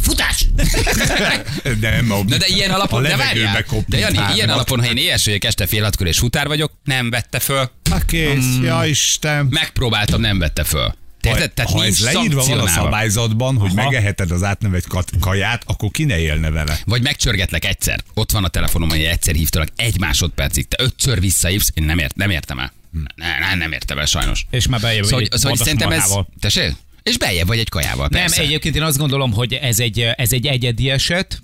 Futás! 0.00 0.46
Nem, 1.80 2.10
a, 2.10 2.22
Na 2.26 2.36
de 2.36 2.46
ilyen 2.46 2.70
alapon, 2.70 3.04
a 3.04 3.08
de 3.08 3.16
várjál, 3.16 3.64
de 3.86 3.98
Jani, 3.98 4.18
ilyen 4.34 4.48
alapon, 4.48 4.80
ha 4.80 4.86
én 4.86 4.96
éhes 4.96 5.24
vagyok 5.24 5.44
este 5.44 5.66
fél 5.66 5.82
hatkor 5.82 6.06
és 6.06 6.18
futár 6.18 6.46
vagyok, 6.46 6.72
nem 6.84 7.10
vette 7.10 7.38
föl, 7.38 7.70
Hát 7.90 8.04
kész, 8.04 8.56
ja 8.62 8.84
Isten. 8.84 9.46
megpróbáltam, 9.50 10.20
nem 10.20 10.38
vette 10.38 10.64
föl. 10.64 10.94
Érted? 11.26 11.52
Tehát 11.52 11.70
ha 11.70 11.80
nincs 11.82 12.04
ez 12.04 12.14
leírva 12.14 12.44
van 12.44 12.58
a 12.58 12.66
szabályzatban, 12.66 13.56
hogy 13.56 13.70
Aha. 13.76 13.84
megeheted 13.84 14.30
az 14.30 14.42
átnevett 14.42 14.86
kat- 14.86 15.10
kaját, 15.20 15.62
akkor 15.66 15.90
ki 15.90 16.04
ne 16.04 16.18
élne 16.18 16.50
vele? 16.50 16.78
Vagy 16.84 17.02
megcsörgetlek 17.02 17.64
egyszer. 17.64 18.00
Ott 18.14 18.30
van 18.30 18.44
a 18.44 18.48
telefonom, 18.48 18.88
hogy 18.88 19.02
egyszer 19.02 19.34
hívtalak 19.34 19.68
egy 19.76 19.98
másodpercig. 20.00 20.68
Te 20.68 20.84
ötször 20.84 21.20
visszahívsz, 21.20 21.70
én 21.74 21.84
nem, 21.84 21.98
ért, 21.98 22.16
nem 22.16 22.30
értem 22.30 22.58
el. 22.58 22.72
Ne, 23.14 23.38
ne, 23.38 23.54
nem 23.54 23.72
értem 23.72 23.98
el 23.98 24.06
sajnos. 24.06 24.46
És 24.50 24.66
már 24.66 24.80
bejövő 24.80 25.06
Szóval, 25.08 25.26
szóval 25.30 25.56
szerintem 25.56 25.90
ez... 25.90 26.12
Tessék? 26.40 26.72
És 27.06 27.18
bejebb 27.18 27.46
vagy 27.46 27.58
egy 27.58 27.68
kajával, 27.68 28.08
Nem, 28.10 28.20
persze. 28.20 28.42
egyébként 28.42 28.76
én 28.76 28.82
azt 28.82 28.98
gondolom, 28.98 29.32
hogy 29.32 29.52
ez 29.54 29.80
egy, 29.80 30.00
ez 30.16 30.32
egy 30.32 30.46
egyedi 30.46 30.90
eset. 30.90 31.42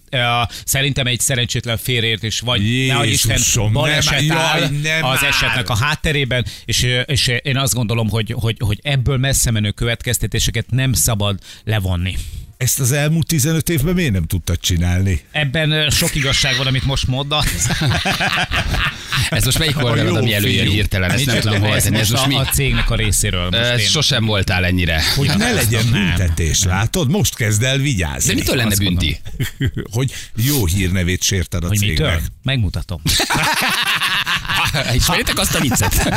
Szerintem 0.64 1.06
egy 1.06 1.20
szerencsétlen 1.20 1.76
félreértés, 1.76 2.40
vagy 2.40 2.86
nehogy 2.86 3.08
Isten 3.08 3.30
Jézusom, 3.30 3.72
baleset 3.72 4.26
nem, 4.26 4.36
áll 4.36 4.58
jaj, 4.58 4.68
nem 4.82 5.04
az 5.04 5.20
már. 5.20 5.30
esetnek 5.30 5.68
a 5.68 5.76
hátterében, 5.76 6.44
és, 6.64 6.86
és 7.06 7.32
én 7.42 7.56
azt 7.56 7.74
gondolom, 7.74 8.08
hogy, 8.08 8.34
hogy, 8.38 8.56
hogy 8.58 8.78
ebből 8.82 9.16
messze 9.16 9.50
menő 9.50 9.70
következtetéseket 9.70 10.70
nem 10.70 10.92
szabad 10.92 11.38
levonni. 11.64 12.16
Ezt 12.62 12.80
az 12.80 12.92
elmúlt 12.92 13.26
15 13.26 13.68
évben 13.68 13.94
miért 13.94 14.12
nem 14.12 14.24
tudtad 14.26 14.60
csinálni? 14.60 15.20
Ebben 15.30 15.90
sok 15.90 16.14
igazság 16.14 16.56
van, 16.56 16.66
amit 16.66 16.84
most 16.84 17.06
mondasz. 17.06 17.68
Ez 19.30 19.44
most 19.44 19.58
melyik 19.58 19.76
oldalad, 19.76 20.06
jó 20.12 20.14
ami 20.16 20.34
előjön 20.34 20.68
hirtelen? 20.68 21.10
Ezt 21.10 21.26
nem 21.26 21.40
tudom 21.40 21.60
hol 21.60 21.74
ez. 21.74 21.86
Ez 21.86 22.10
most 22.10 22.24
a, 22.24 22.26
mi? 22.26 22.34
a 22.34 22.44
cégnek 22.44 22.90
a 22.90 22.94
részéről. 22.94 23.48
Most 23.50 23.62
Ez 23.62 23.80
én. 23.80 23.86
Sosem 23.86 24.24
voltál 24.24 24.64
ennyire. 24.64 25.02
Hogy 25.16 25.30
ne 25.36 25.52
legyen 25.52 25.84
nem. 25.84 25.92
büntetés, 25.92 26.62
látod? 26.62 27.10
Most 27.10 27.34
kezd 27.34 27.62
el 27.62 27.76
De 27.76 27.82
vigyázni. 27.82 28.34
mitől 28.34 28.56
lenne 28.56 28.76
bünti? 28.76 29.20
hogy 29.96 30.14
jó 30.36 30.66
hírnevét 30.66 31.22
sérted 31.22 31.64
a 31.64 31.66
Hogy 31.66 31.80
mitől? 31.80 31.96
cégnek. 31.96 32.22
Megmutatom. 32.42 33.02
Ismeritek 34.94 35.38
azt 35.38 35.54
a 35.54 35.60
viccet? 35.60 36.08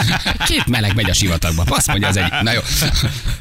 Két 0.46 0.66
meleg 0.66 0.96
megy 0.96 1.10
a 1.10 1.14
sivatagba. 1.14 1.64
Azt 1.68 1.88
mondja 1.88 2.08
az 2.08 2.18
egy. 2.18 2.32
Na 2.42 2.52
jó. 2.52 2.60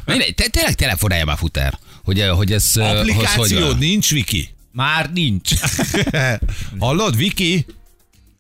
Mindegy, 0.04 0.34
te, 0.34 0.48
tényleg 0.48 0.74
telefonálja 0.74 1.24
már 1.24 1.36
futár. 1.38 1.78
Hogy, 2.04 2.22
hogy 2.22 2.52
ez... 2.52 2.72
hogy, 2.72 2.84
hogy 2.84 2.96
Applikációd 2.96 3.68
van. 3.68 3.78
nincs, 3.78 4.10
Viki? 4.10 4.48
Már 4.72 5.12
nincs. 5.12 5.50
Hallod, 6.78 7.16
Viki? 7.16 7.66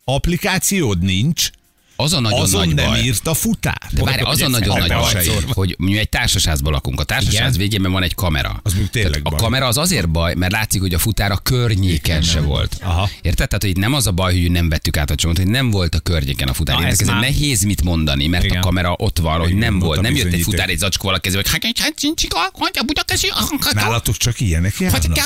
Applikációd 0.04 1.02
nincs, 1.02 1.50
Az 1.96 2.12
a 2.12 2.20
nagyon 2.20 2.40
azon 2.40 2.66
nagy 2.66 2.74
nem 2.74 2.86
baj. 2.86 3.00
írt 3.00 3.26
a 3.26 3.34
futár. 3.34 3.78
De 3.90 4.04
várj, 4.04 4.22
az 4.22 4.42
a 4.42 4.48
nagyon 4.48 4.78
nagy 4.78 4.88
baj, 4.92 5.24
hogy 5.52 5.74
mi 5.78 5.98
egy 5.98 6.08
társasházban 6.08 6.72
lakunk. 6.72 7.00
A 7.00 7.04
társasház 7.04 7.56
végében 7.56 7.92
van 7.92 8.02
egy 8.02 8.14
kamera. 8.14 8.60
Az 8.62 8.72
tényleg 8.72 9.10
Tehát 9.10 9.26
a 9.26 9.30
baj. 9.30 9.38
kamera 9.38 9.66
az 9.66 9.76
azért 9.76 10.08
baj, 10.08 10.34
mert 10.34 10.52
látszik, 10.52 10.80
hogy 10.80 10.94
a 10.94 10.98
futár 10.98 11.30
a 11.30 11.36
környéken 11.36 12.22
se 12.22 12.40
volt. 12.40 12.76
Aha. 12.82 13.08
Érted? 13.22 13.48
Tehát, 13.48 13.62
hogy 13.64 13.76
nem 13.76 13.94
az 13.94 14.06
a 14.06 14.12
baj, 14.12 14.40
hogy 14.40 14.50
nem 14.50 14.68
vettük 14.68 14.96
át 14.96 15.10
a 15.10 15.14
csomagot, 15.14 15.42
hogy 15.42 15.52
nem 15.52 15.70
volt 15.70 15.94
a 15.94 15.98
környéken 15.98 16.48
a 16.48 16.52
futár. 16.54 16.76
Na, 16.76 16.82
Na, 16.82 16.88
ez 16.88 16.98
már- 17.00 17.20
nehéz 17.20 17.62
mit 17.62 17.82
mondani, 17.82 18.26
mert 18.26 18.44
Igen. 18.44 18.56
a 18.56 18.60
kamera 18.60 18.94
ott 18.98 19.18
van, 19.18 19.40
hogy 19.40 19.54
nem 19.54 19.78
volt. 19.78 20.00
Nem 20.00 20.14
jött 20.14 20.32
egy 20.32 20.42
futár 20.42 20.68
egy 20.68 20.78
zacskóval 20.78 21.14
a 21.16 21.18
kezébe, 21.18 21.42
hogy 21.42 21.52
hát 21.52 21.64
egy 21.64 21.94
cincsika, 21.96 22.50
hogy 22.52 22.70
a 22.74 22.82
budakesi, 22.82 23.32
Nálatok 23.72 24.16
csak 24.16 24.40
ilyenek 24.40 24.74
járnak? 24.78 25.02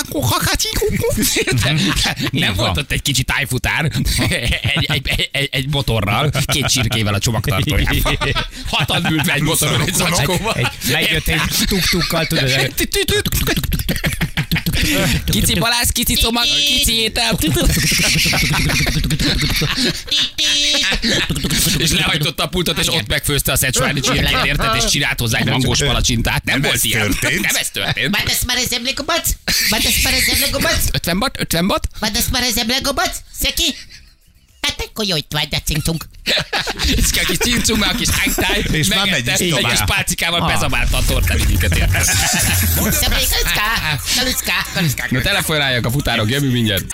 nem 2.31 2.53
volt 2.55 2.77
ott 2.77 2.91
egy 2.91 3.01
kicsi 3.01 3.23
tájfutár, 3.23 3.91
egy 5.51 5.69
motorral, 5.69 6.29
két 6.59 6.69
csirkével 6.71 7.13
a 7.13 7.19
csomagtartójában. 7.19 8.17
Hatan 8.71 9.11
ült 9.11 9.27
egy 9.27 9.41
motoron 9.41 9.81
egy 9.81 9.93
zacskóval. 9.93 10.71
Megjött 10.91 11.27
egy 11.27 11.41
tuk-tukkal, 11.65 12.25
tudod, 12.25 12.71
Kici 15.25 15.59
balász, 15.59 15.89
kici 15.89 16.15
csomag, 16.15 16.43
kici 16.43 16.93
étel. 16.93 17.37
és 21.77 21.91
lehajtotta 21.91 22.43
a 22.43 22.47
pultot, 22.47 22.77
és 22.77 22.87
ott 22.87 23.07
megfőzte 23.07 23.51
a 23.51 23.55
szecsvári 23.55 23.99
csirkét, 23.99 24.45
érted, 24.45 24.75
és 24.75 24.85
csinált 24.85 25.19
hozzá 25.19 25.37
egy 25.39 25.45
mangós 25.45 25.79
palacsintát. 25.79 26.43
Nem, 26.43 26.59
Nem 26.59 26.69
volt 26.69 26.83
ilyen. 26.83 27.01
történt. 27.01 27.41
Nem 27.41 27.55
ez 27.55 27.69
történt. 27.69 28.11
Będę 28.11 28.33
smarę 28.33 28.65
zemlę 28.65 28.93
gobac? 28.93 29.29
Będę 29.69 29.89
smarę 29.91 30.19
zemlę 30.19 30.49
gobac? 30.51 30.91
50 30.91 31.19
bat, 31.19 31.37
50 31.37 31.67
bat. 31.67 31.83
Będę 31.99 32.21
smarę 32.21 32.51
zemlę 32.51 32.81
gobac? 32.81 33.21
Szeki? 33.43 33.75
Hát 34.61 34.85
akkor 34.89 35.05
jó, 35.05 35.15
itt 35.15 35.31
vagy, 35.31 35.47
de 35.47 35.59
cintunk. 35.59 36.05
És 36.95 37.05
a 37.21 37.25
kis 37.25 37.37
cincunk, 37.37 37.85
a 37.85 37.95
kis 37.95 38.09
hangtáj, 38.09 38.63
És 38.71 38.87
már 38.87 39.09
megy 39.09 39.27
is 39.27 39.33
egy 39.33 39.65
kis 39.65 39.79
pálcikával 39.85 40.47
bezabálta 40.47 40.97
a 40.97 41.03
tortavidinket, 41.05 41.77
érted? 41.77 42.03
Szemlé, 42.91 43.23
kalická, 43.29 43.99
kalická, 44.15 44.65
kalická. 44.73 45.07
Na 45.09 45.21
telefonálják 45.21 45.85
a 45.85 45.91
futárok, 45.91 46.29
jövő 46.29 46.51
mindjárt. 46.51 46.85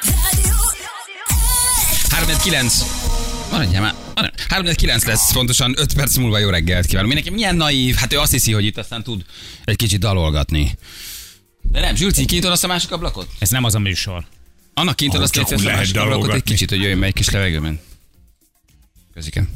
3 2.09 2.37
9. 2.43 2.73
Maradjál 3.51 3.81
már. 3.81 3.93
Ah, 4.13 4.23
nem. 4.49 4.65
3-9 4.65 5.05
lesz, 5.05 5.31
pontosan 5.31 5.73
5 5.77 5.93
perc 5.93 6.15
múlva 6.15 6.37
jó 6.37 6.49
reggelt 6.49 6.85
kívánok. 6.85 7.07
Mindenki 7.07 7.35
milyen 7.35 7.55
naív, 7.55 7.95
hát 7.95 8.13
ő 8.13 8.19
azt 8.19 8.31
hiszi, 8.31 8.51
hogy 8.51 8.65
itt 8.65 8.77
aztán 8.77 9.03
tud 9.03 9.21
egy 9.63 9.75
kicsit 9.75 9.99
dalolgatni. 9.99 10.77
De 11.61 11.79
nem, 11.79 11.95
Zsülci, 11.95 12.25
kint 12.25 12.45
azt 12.45 12.63
a 12.63 12.67
másik 12.67 12.91
ablakot? 12.91 13.27
Ez 13.39 13.49
nem 13.49 13.63
az 13.63 13.75
a 13.75 13.79
műsor. 13.79 14.25
Annak 14.77 14.95
kint 14.95 15.13
azt 15.13 15.37
úgy 15.37 15.67
a 15.67 15.71
másik 15.71 15.97
ablakot 15.97 16.33
egy 16.33 16.43
kicsit, 16.43 16.69
hogy 16.69 16.79
jöjjön 16.81 16.97
meg 16.97 17.07
egy 17.07 17.13
kis 17.13 17.29
levegőben. 17.29 17.79
Közikem. 19.13 19.49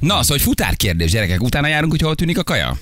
Na, 0.00 0.22
szóval, 0.22 0.26
hogy 0.26 0.40
futárkérdés, 0.40 1.10
gyerekek, 1.10 1.42
utána 1.42 1.66
járunk, 1.66 1.90
hogy 1.90 2.00
hol 2.00 2.14
tűnik 2.14 2.38
a 2.38 2.44
kaja? 2.44 2.78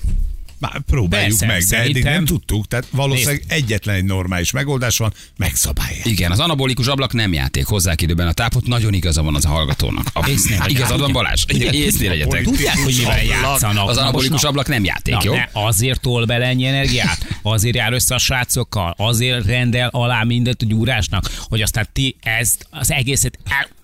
Már 0.61 0.79
próbáljuk 0.79 1.37
Persze, 1.37 1.45
meg, 1.45 1.63
de 1.63 1.77
eddig 1.77 2.03
nem 2.03 2.25
tudtuk, 2.25 2.67
tehát 2.67 2.85
valószínűleg 2.91 3.43
egyetlen 3.47 3.95
egy 3.95 4.03
normális 4.03 4.51
megoldás 4.51 4.97
van, 4.97 5.13
megszabálják. 5.37 6.05
Igen, 6.05 6.31
az 6.31 6.39
anabolikus 6.39 6.87
ablak 6.87 7.13
nem 7.13 7.33
játék, 7.33 7.65
hozzák 7.65 8.01
időben 8.01 8.27
a 8.27 8.31
tápot, 8.31 8.65
nagyon 8.65 8.93
igaza 8.93 9.21
van 9.23 9.35
az 9.35 9.45
a 9.45 9.49
hallgatónak. 9.49 10.07
A, 10.13 10.27
Észnél 10.29 10.63
igazad 10.67 10.99
van 10.99 11.11
Balázs, 11.11 11.43
észnél 11.71 12.09
legyetek. 12.09 12.43
Tudják, 12.43 12.77
hogy 12.77 12.95
mivel 12.97 13.23
játszanak. 13.23 13.89
Az 13.89 13.95
Na 13.95 14.01
anabolikus 14.01 14.43
ablak 14.43 14.67
nem 14.67 14.83
játék, 14.83 15.13
Na, 15.13 15.21
jó? 15.23 15.33
ne, 15.33 15.47
azért 15.51 16.01
tol 16.01 16.25
bele 16.25 16.45
ennyi 16.45 16.65
energiát, 16.65 17.39
azért 17.41 17.75
jár 17.75 17.93
össze 17.93 18.15
a 18.15 18.17
srácokkal, 18.17 18.93
azért 18.97 19.45
rendel 19.45 19.89
alá 19.91 20.23
mindent 20.23 20.61
a 20.61 20.65
gyúrásnak, 20.65 21.31
hogy 21.39 21.61
aztán 21.61 21.87
ti 21.93 22.15
ezt 22.19 22.67
az 22.69 22.91
egészet 22.91 23.39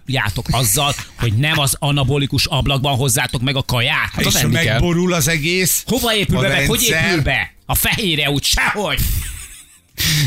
eljátok 0.08 0.46
azzal, 0.52 0.96
hogy 1.18 1.34
nem 1.34 1.60
az 1.60 1.76
anabolikus 1.80 2.46
ablakban 2.46 2.96
hozzátok 2.96 3.42
meg 3.42 3.56
a 3.56 3.64
kaját. 3.64 4.12
Hát 4.12 4.26
És 4.26 4.34
enni 4.34 4.54
kell. 4.54 4.74
megborul 4.74 5.14
az 5.14 5.28
egész, 5.28 5.84
Hova 5.86 6.16
épül 6.16 6.42
be, 6.42 6.48
meg 6.48 6.68
hogy 6.68 6.82
épül 6.84 7.22
be? 7.22 7.54
A 7.66 7.76
fehére 7.76 8.30
úgy 8.30 8.44
sehogy. 8.44 9.00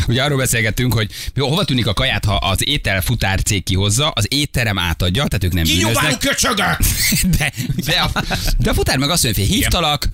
Ugye 0.06 0.22
arról 0.22 0.38
beszélgettünk, 0.38 0.94
hogy 0.94 1.10
jó, 1.34 1.48
hova 1.48 1.64
tűnik 1.64 1.86
a 1.86 1.92
kaját, 1.92 2.24
ha 2.24 2.34
az 2.34 2.68
étel 2.68 3.00
futár 3.00 3.42
cég 3.42 3.62
kihozza, 3.64 4.08
az 4.08 4.26
étterem 4.28 4.78
átadja, 4.78 5.26
tehát 5.26 5.44
ők 5.44 5.52
nem 5.52 5.64
Kinyomálunk 5.64 6.18
köcsögök! 6.18 6.76
De, 7.38 7.52
de, 7.84 7.92
a, 7.92 8.10
de 8.58 8.70
a 8.70 8.74
futár 8.74 8.98
meg 8.98 9.10
azt 9.10 9.22
mondja, 9.22 9.44
hogy 9.44 9.52
hívtalak, 9.52 10.08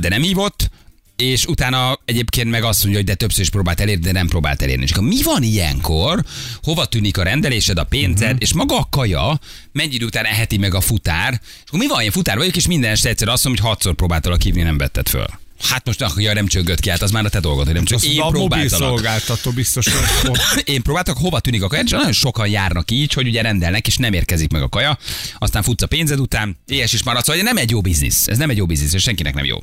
de 0.00 0.08
nem 0.08 0.22
hívott, 0.22 0.70
és 1.16 1.46
utána 1.46 1.98
egyébként 2.04 2.50
meg 2.50 2.62
azt 2.62 2.80
mondja, 2.80 2.98
hogy 3.00 3.08
de 3.08 3.14
többször 3.14 3.40
is 3.40 3.50
próbált 3.50 3.80
elérni, 3.80 4.02
de 4.02 4.12
nem 4.12 4.28
próbált 4.28 4.62
elérni. 4.62 4.82
És 4.82 4.90
akkor 4.90 5.08
mi 5.08 5.22
van 5.22 5.42
ilyenkor? 5.42 6.24
Hova 6.62 6.84
tűnik 6.84 7.18
a 7.18 7.22
rendelésed, 7.22 7.78
a 7.78 7.84
pénzed, 7.84 8.22
uh-huh. 8.22 8.40
és 8.40 8.52
maga 8.52 8.78
a 8.78 8.88
kaja, 8.90 9.40
mennyi 9.72 9.94
idő 9.94 10.04
után 10.04 10.24
eheti 10.24 10.56
meg 10.56 10.74
a 10.74 10.80
futár, 10.80 11.32
és 11.32 11.62
akkor 11.66 11.78
mi 11.78 11.86
van, 11.86 12.02
én 12.02 12.10
futár 12.10 12.36
vagyok, 12.36 12.56
és 12.56 12.66
minden 12.66 12.90
este 12.90 13.08
egyszer 13.08 13.28
azt 13.28 13.44
mondom, 13.44 13.64
hogy 13.64 13.72
hatszor 13.72 13.94
próbáltalak 13.94 14.42
hívni, 14.42 14.62
nem 14.62 14.78
vetted 14.78 15.08
föl. 15.08 15.26
Hát 15.60 15.86
most, 15.86 16.02
ah, 16.02 16.12
ja, 16.16 16.32
nem 16.32 16.46
csöggött 16.46 16.80
ki, 16.80 16.90
hát 16.90 17.02
az 17.02 17.10
már 17.10 17.24
a 17.24 17.28
te 17.28 17.40
dolgod, 17.40 17.64
hogy 17.64 17.74
nem 17.74 17.84
csak 17.84 18.02
én 18.02 18.20
a 18.20 18.28
próbáltalak. 18.28 18.88
szolgáltató 18.88 19.50
biztos, 19.50 19.86
Én 20.64 20.82
próbáltak, 20.82 21.16
hova 21.18 21.40
tűnik 21.40 21.62
a 21.62 21.68
kaja, 21.68 21.82
és 21.82 21.90
nagyon 21.90 22.12
sokan 22.12 22.48
járnak 22.48 22.90
így, 22.90 23.12
hogy 23.12 23.26
ugye 23.26 23.42
rendelnek, 23.42 23.86
és 23.86 23.96
nem 23.96 24.12
érkezik 24.12 24.50
meg 24.50 24.62
a 24.62 24.68
kaja, 24.68 24.98
aztán 25.38 25.62
futsz 25.62 25.82
a 25.82 25.86
pénzed 25.86 26.20
után, 26.20 26.56
éhes 26.66 26.92
is 26.92 27.02
maradsz, 27.02 27.26
hogy 27.26 27.42
nem 27.42 27.56
egy 27.56 27.70
jó 27.70 27.80
biznisz. 27.80 28.26
Ez 28.26 28.38
nem 28.38 28.50
egy 28.50 28.56
jó 28.56 28.66
biznisz, 28.66 28.92
és 28.92 29.02
senkinek 29.02 29.34
nem 29.34 29.44
jó. 29.44 29.58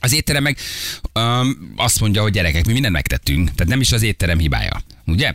Az 0.00 0.12
étterem 0.12 0.42
meg 0.42 0.58
um, 1.14 1.72
azt 1.76 2.00
mondja, 2.00 2.22
hogy 2.22 2.32
gyerekek, 2.32 2.66
mi 2.66 2.72
mindent 2.72 2.94
megtettünk, 2.94 3.54
tehát 3.54 3.68
nem 3.68 3.80
is 3.80 3.92
az 3.92 4.02
étterem 4.02 4.38
hibája. 4.38 4.82
Ugye? 5.08 5.34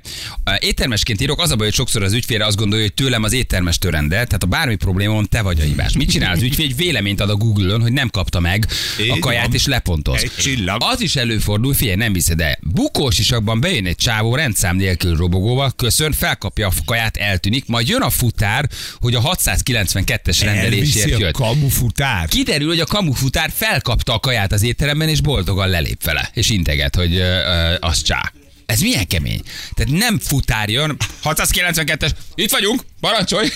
Éttermesként 0.59 1.21
írok, 1.21 1.41
az 1.41 1.51
a 1.51 1.55
baj, 1.55 1.65
hogy 1.65 1.75
sokszor 1.75 2.03
az 2.03 2.13
ügyfél 2.13 2.41
azt 2.41 2.57
gondolja, 2.57 2.83
hogy 2.85 2.93
tőlem 2.93 3.23
az 3.23 3.33
éttermestől 3.33 3.91
rendel, 3.91 4.25
tehát 4.25 4.43
a 4.43 4.47
bármi 4.47 4.75
problémám, 4.75 5.23
te 5.23 5.41
vagy 5.41 5.59
a 5.59 5.63
hibás. 5.63 5.93
Mit 5.93 6.09
csinál 6.09 6.33
az 6.33 6.41
ügyfél? 6.47 6.65
Egy 6.65 6.75
véleményt 6.75 7.19
ad 7.19 7.29
a 7.29 7.35
Google-on, 7.35 7.81
hogy 7.81 7.91
nem 7.91 8.09
kapta 8.09 8.39
meg 8.39 8.67
a 9.09 9.19
kaját, 9.19 9.45
van. 9.45 9.53
és 9.53 9.65
lepontoz. 9.65 10.23
Egy 10.23 10.31
csillag. 10.37 10.81
Az 10.83 11.01
is 11.01 11.15
előfordul, 11.15 11.73
figyelj, 11.73 11.95
nem 11.97 12.13
viszed 12.13 12.39
el. 12.41 12.57
Bukós 12.61 13.19
isakban 13.19 13.59
bejön 13.59 13.85
egy 13.85 13.95
csávó 13.95 14.35
rendszám 14.35 14.75
nélkül 14.75 15.15
robogóval, 15.15 15.71
köszön, 15.75 16.11
felkapja 16.11 16.67
a 16.67 16.71
kaját, 16.85 17.17
eltűnik, 17.17 17.65
majd 17.67 17.87
jön 17.87 18.01
a 18.01 18.09
futár, 18.09 18.69
hogy 18.99 19.15
a 19.15 19.21
692-es 19.21 20.39
rendelésért 20.41 21.05
elviszi 21.05 21.13
a 21.13 21.17
jött. 21.17 21.33
kamufutár. 21.33 22.27
Kiderül, 22.27 22.67
hogy 22.67 22.79
a 22.79 22.85
kamufutár 22.85 23.51
felkapta 23.55 24.13
a 24.13 24.19
kaját 24.19 24.51
az 24.51 24.63
étteremben, 24.63 25.09
és 25.09 25.21
boldogan 25.21 25.69
lelép 25.69 26.03
vele, 26.03 26.29
és 26.33 26.49
integet, 26.49 26.95
hogy 26.95 27.15
ö, 27.15 27.19
ö, 27.19 27.75
az 27.79 28.01
csá. 28.01 28.31
Ez 28.73 28.81
milyen 28.81 29.07
kemény. 29.07 29.41
Tehát 29.73 29.93
nem 29.93 30.19
futár 30.19 30.69
jön, 30.69 30.97
692-es, 31.23 32.11
itt 32.35 32.51
vagyunk, 32.51 32.81
parancsolj, 32.99 33.47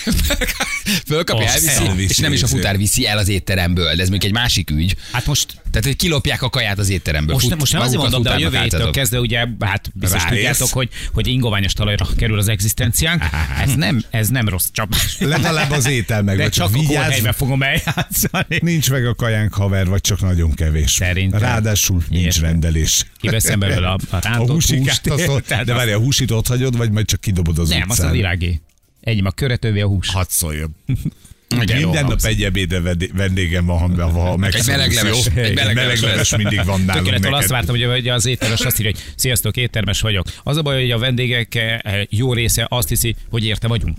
fölkapja, 1.08 1.46
elviszi, 1.46 1.86
elviszi, 1.86 2.08
és 2.08 2.16
nem 2.16 2.32
is 2.32 2.42
a 2.42 2.46
futár 2.46 2.76
viszi 2.76 3.06
el 3.06 3.18
az 3.18 3.28
étteremből, 3.28 3.94
de 3.94 4.02
ez 4.02 4.08
még 4.08 4.24
egy 4.24 4.32
másik 4.32 4.70
ügy. 4.70 4.96
Hát 5.12 5.26
most 5.26 5.60
Tehát, 5.70 5.84
hogy 5.86 5.96
kilopják 5.96 6.42
a 6.42 6.48
kaját 6.50 6.78
az 6.78 6.88
étteremből. 6.88 7.34
Most, 7.34 7.46
Fut- 7.46 7.58
most 7.58 7.72
nem 7.72 7.82
azért 7.82 8.00
mondom, 8.00 8.22
de 8.22 8.30
a 8.30 8.38
jövő 8.38 8.58
héttől 8.58 8.90
kezdve 8.90 9.20
ugye, 9.20 9.46
hát 9.60 9.90
biztos 9.94 10.22
Ráérsz. 10.22 10.34
tudjátok, 10.36 10.68
hogy, 10.76 10.88
hogy 11.12 11.26
ingoványos 11.26 11.72
talajra 11.72 12.06
kerül 12.16 12.38
az 12.38 12.48
egzisztenciánk. 12.48 13.22
Ez 13.64 13.74
nem, 13.74 14.02
ez 14.10 14.28
nem 14.28 14.48
rossz 14.48 14.66
csapás. 14.72 15.16
Legalább 15.18 15.70
az 15.70 15.86
étel 15.86 16.22
meg, 16.22 16.36
De 16.36 16.42
vagy 16.42 16.52
csak 16.52 16.66
csak 16.66 16.74
a 16.76 16.78
vigyázz, 16.78 16.96
kórhelyben 16.96 17.32
fogom 17.32 17.62
eljátszani. 17.62 18.58
nincs 18.60 18.90
meg 18.90 19.06
a 19.06 19.14
kajánk 19.14 19.54
haver, 19.54 19.86
vagy 19.86 20.00
csak 20.00 20.20
nagyon 20.20 20.54
kevés. 20.54 20.90
Szerintem. 20.90 21.40
Ráadásul 21.40 22.02
nincs 22.08 22.22
Ilyesmi. 22.22 22.42
rendelés. 22.46 23.06
Kiveszem 23.20 23.58
belőle 23.58 23.88
a- 23.88 23.98
a 24.10 24.18
rántott 24.26 24.48
húsikát, 24.50 25.06
húst, 25.08 25.28
azt 25.50 25.64
de 25.64 25.74
várj, 25.74 25.92
a 25.92 25.98
húsit 25.98 26.30
ott 26.30 26.46
hagyod, 26.46 26.76
vagy 26.76 26.90
majd 26.90 27.06
csak 27.06 27.20
kidobod 27.20 27.58
az 27.58 27.68
Nem, 27.68 27.82
az 27.82 27.98
a 27.98 28.02
utcán? 28.02 28.12
virágé. 28.12 28.60
Egyim 29.00 29.24
a 29.26 29.30
köretővé 29.30 29.80
a 29.80 29.86
hús. 29.86 30.08
Hadd 30.08 30.26
szóljon. 30.28 30.76
Igen, 31.48 31.82
Minden 31.82 32.04
nap 32.04 32.18
egy 32.22 32.42
ebéde 32.42 32.80
vendé- 32.80 33.12
vendégem 33.16 33.66
van, 33.66 33.78
ha, 33.78 34.10
ha 34.10 34.28
jó? 34.28 34.48
egy 34.52 34.66
meleg 35.54 35.74
leves 35.74 36.00
leves 36.00 36.36
mindig 36.36 36.64
van 36.64 36.80
nálunk 36.80 37.04
Tökéletesen 37.04 37.32
azt 37.32 37.48
vártam, 37.48 37.76
hogy, 37.76 38.08
az 38.08 38.26
éttermes 38.26 38.60
azt 38.60 38.80
írja, 38.80 38.92
hogy 38.92 39.12
sziasztok, 39.16 39.56
éttermes 39.56 40.00
vagyok. 40.00 40.26
Az 40.42 40.56
a 40.56 40.62
baj, 40.62 40.80
hogy 40.80 40.90
a 40.90 40.98
vendégek 40.98 41.54
eh, 41.54 42.02
jó 42.08 42.32
része 42.32 42.66
azt 42.68 42.88
hiszi, 42.88 43.14
hogy 43.30 43.44
érte 43.44 43.68
vagyunk. 43.68 43.96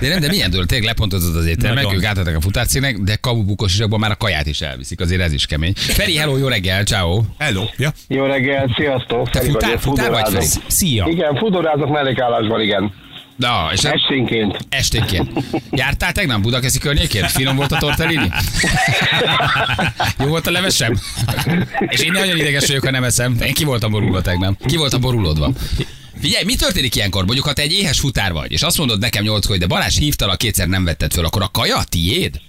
De 0.00 0.08
nem, 0.08 0.20
de 0.20 0.28
milyen 0.28 0.50
dolog, 0.50 0.66
tényleg 0.66 0.86
lepontozod 0.86 1.36
az 1.36 1.46
éttermek, 1.46 1.92
ők 1.92 2.04
átadták 2.04 2.36
a 2.36 2.40
futárcégnek, 2.40 2.98
de 2.98 3.16
kabubukos 3.16 3.74
isakban 3.74 4.00
már 4.00 4.10
a 4.10 4.16
kaját 4.16 4.46
is 4.46 4.60
elviszik, 4.60 5.00
azért 5.00 5.20
ez 5.20 5.32
is 5.32 5.46
kemény. 5.46 5.72
Feri, 5.74 6.16
hello, 6.16 6.36
jó 6.36 6.48
reggel, 6.48 6.84
ciao. 6.84 7.22
Hello. 7.38 7.64
Ja. 7.76 7.92
Jó 8.08 8.24
reggel, 8.24 8.74
sziasztok! 8.76 9.30
Te 9.30 9.38
Feri 9.38 9.50
futár, 9.50 9.78
futár 9.78 10.10
vagy, 10.10 10.32
Feri? 10.32 10.46
Szia! 10.66 11.06
Igen, 11.10 11.36
fudorázok 11.36 11.90
mellékállásban, 11.90 12.60
igen. 12.60 12.92
Na, 13.38 13.70
és 13.72 13.80
Esténként. 13.82 14.58
esténként. 14.68 15.30
Jártál 15.70 16.12
tegnap 16.12 16.40
Budakeszi 16.40 16.78
környékén? 16.78 17.28
Finom 17.28 17.56
volt 17.56 17.72
a 17.72 17.76
tortellini? 17.78 18.28
Jó 20.18 20.26
volt 20.26 20.46
a 20.46 20.50
levesem? 20.50 21.00
És 21.88 22.00
én 22.00 22.12
nagyon 22.12 22.36
ideges 22.36 22.66
vagyok, 22.66 22.84
ha 22.84 22.90
nem 22.90 23.04
eszem. 23.04 23.36
Én 23.40 23.52
ki 23.54 23.64
voltam 23.64 23.90
borulva 23.90 24.20
tegnap. 24.20 24.66
Ki 24.66 24.76
voltam 24.76 25.00
borulódva. 25.00 25.52
Figyelj, 26.20 26.44
mi 26.44 26.54
történik 26.54 26.94
ilyenkor? 26.96 27.24
Mondjuk, 27.24 27.46
ha 27.46 27.52
te 27.52 27.62
egy 27.62 27.72
éhes 27.72 28.00
futár 28.00 28.32
vagy, 28.32 28.52
és 28.52 28.62
azt 28.62 28.78
mondod 28.78 28.98
nekem 29.00 29.22
nyolc, 29.24 29.46
hogy 29.46 29.58
de 29.58 29.66
Balázs 29.66 29.98
hívtalak, 29.98 30.38
kétszer 30.38 30.68
nem 30.68 30.84
vetted 30.84 31.12
föl, 31.12 31.24
akkor 31.24 31.42
a 31.42 31.48
kaja 31.52 31.82
tiéd? 31.88 32.40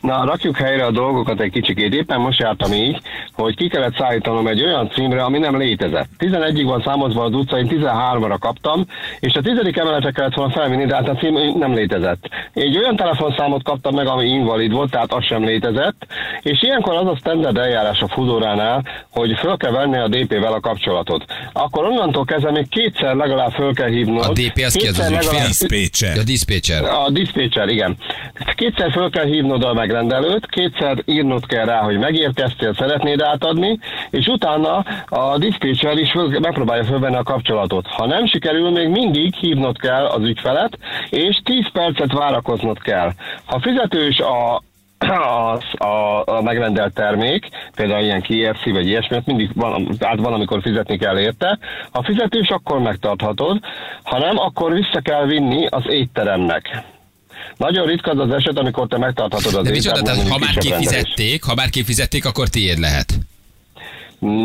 Na, 0.00 0.24
rakjuk 0.24 0.56
helyre 0.56 0.84
a 0.84 0.90
dolgokat 0.90 1.40
egy 1.40 1.50
kicsikét. 1.50 1.94
Éppen 1.94 2.20
most 2.20 2.38
jártam 2.38 2.72
így, 2.72 3.00
hogy 3.32 3.56
ki 3.56 3.68
kellett 3.68 3.96
szállítanom 3.96 4.46
egy 4.46 4.62
olyan 4.62 4.90
címre, 4.90 5.22
ami 5.24 5.38
nem 5.38 5.58
létezett. 5.58 6.08
11-ig 6.18 6.62
van 6.64 6.82
számozva 6.84 7.22
az 7.24 7.32
utca, 7.34 7.58
én 7.58 7.68
13-ra 7.70 8.36
kaptam, 8.40 8.86
és 9.20 9.34
a 9.34 9.40
10. 9.40 9.52
emeletre 9.74 10.10
kellett 10.10 10.34
volna 10.34 10.52
felvinni, 10.52 10.86
de 10.86 10.94
hát 10.94 11.08
a 11.08 11.14
cím 11.14 11.58
nem 11.58 11.74
létezett. 11.74 12.28
Egy 12.52 12.76
olyan 12.78 12.96
telefonszámot 12.96 13.62
kaptam 13.62 13.94
meg, 13.94 14.06
ami 14.06 14.28
invalid 14.28 14.72
volt, 14.72 14.90
tehát 14.90 15.12
az 15.12 15.24
sem 15.24 15.44
létezett, 15.44 16.06
és 16.42 16.62
ilyenkor 16.62 16.94
az 16.94 17.06
a 17.06 17.16
standard 17.16 17.56
eljárás 17.56 18.00
a 18.00 18.08
Fudoránál, 18.08 18.82
hogy 19.10 19.38
föl 19.38 19.56
kell 19.56 19.72
venni 19.72 19.98
a 19.98 20.08
DP-vel 20.08 20.52
a 20.52 20.60
kapcsolatot. 20.60 21.24
Akkor 21.52 21.84
onnantól 21.84 22.24
kezdve 22.24 22.50
még 22.50 22.68
kétszer 22.68 23.14
legalább 23.14 23.52
föl 23.52 23.74
kell 23.74 23.88
hívnod. 23.88 24.24
A 24.24 24.32
DP 24.32 24.62
az 24.66 24.74
ki 24.74 24.86
az 24.86 24.98
az 24.98 25.10
legalább- 25.10 25.46
Dispatcher. 25.46 26.18
A 26.18 26.22
dispatcher. 26.22 26.84
a 26.84 27.10
dispatcher, 27.10 27.68
igen. 27.68 27.96
Kétszer 28.54 28.90
föl 28.92 29.10
kell 29.10 29.24
hívnod 29.26 29.53
a 29.62 29.72
megrendelőt, 29.72 30.46
kétszer 30.46 31.02
írnod 31.04 31.46
kell 31.46 31.64
rá, 31.64 31.80
hogy 31.80 31.98
megérkeztél, 31.98 32.74
szeretnéd 32.74 33.20
átadni, 33.20 33.78
és 34.10 34.26
utána 34.26 34.84
a 35.08 35.38
dispatcher 35.38 35.98
is 35.98 36.12
megpróbálja 36.40 36.84
fölvenni 36.84 37.16
a 37.16 37.22
kapcsolatot. 37.22 37.86
Ha 37.86 38.06
nem 38.06 38.26
sikerül, 38.26 38.70
még 38.70 38.88
mindig 38.88 39.34
hívnod 39.34 39.78
kell 39.78 40.04
az 40.04 40.22
ügyfelet, 40.22 40.78
és 41.10 41.40
10 41.44 41.70
percet 41.72 42.12
várakoznod 42.12 42.78
kell. 42.78 43.10
Ha 43.44 43.60
fizetős 43.60 44.18
a 44.18 44.62
a, 45.08 45.58
a, 45.84 46.22
a 46.26 46.42
megrendelt 46.42 46.94
termék, 46.94 47.48
például 47.74 48.02
ilyen 48.02 48.22
KFC 48.22 48.70
vagy 48.70 48.86
ilyesmi, 48.86 49.22
mindig 49.24 49.50
van, 49.54 49.88
át 50.00 50.20
van, 50.20 50.60
fizetni 50.62 50.98
kell 50.98 51.18
érte. 51.18 51.58
Ha 51.92 52.02
fizetős, 52.02 52.48
akkor 52.48 52.78
megtarthatod, 52.78 53.58
ha 54.02 54.18
nem, 54.18 54.38
akkor 54.38 54.72
vissza 54.72 55.00
kell 55.00 55.26
vinni 55.26 55.66
az 55.66 55.84
étteremnek. 55.88 56.84
Nagyon 57.56 57.86
ritka 57.86 58.10
az 58.10 58.18
az 58.18 58.30
eset, 58.30 58.58
amikor 58.58 58.86
te 58.86 58.98
megtarthatod 58.98 59.54
az 59.54 59.64
De 59.64 59.70
micsoda, 59.70 60.02
tehát 60.02 60.28
ha 60.28 60.38
már 60.38 60.54
kifizették, 60.56 61.44
ha 61.44 61.54
már 61.54 61.70
kifizették, 61.70 62.24
akkor 62.24 62.48
tiéd 62.48 62.78
lehet. 62.78 63.18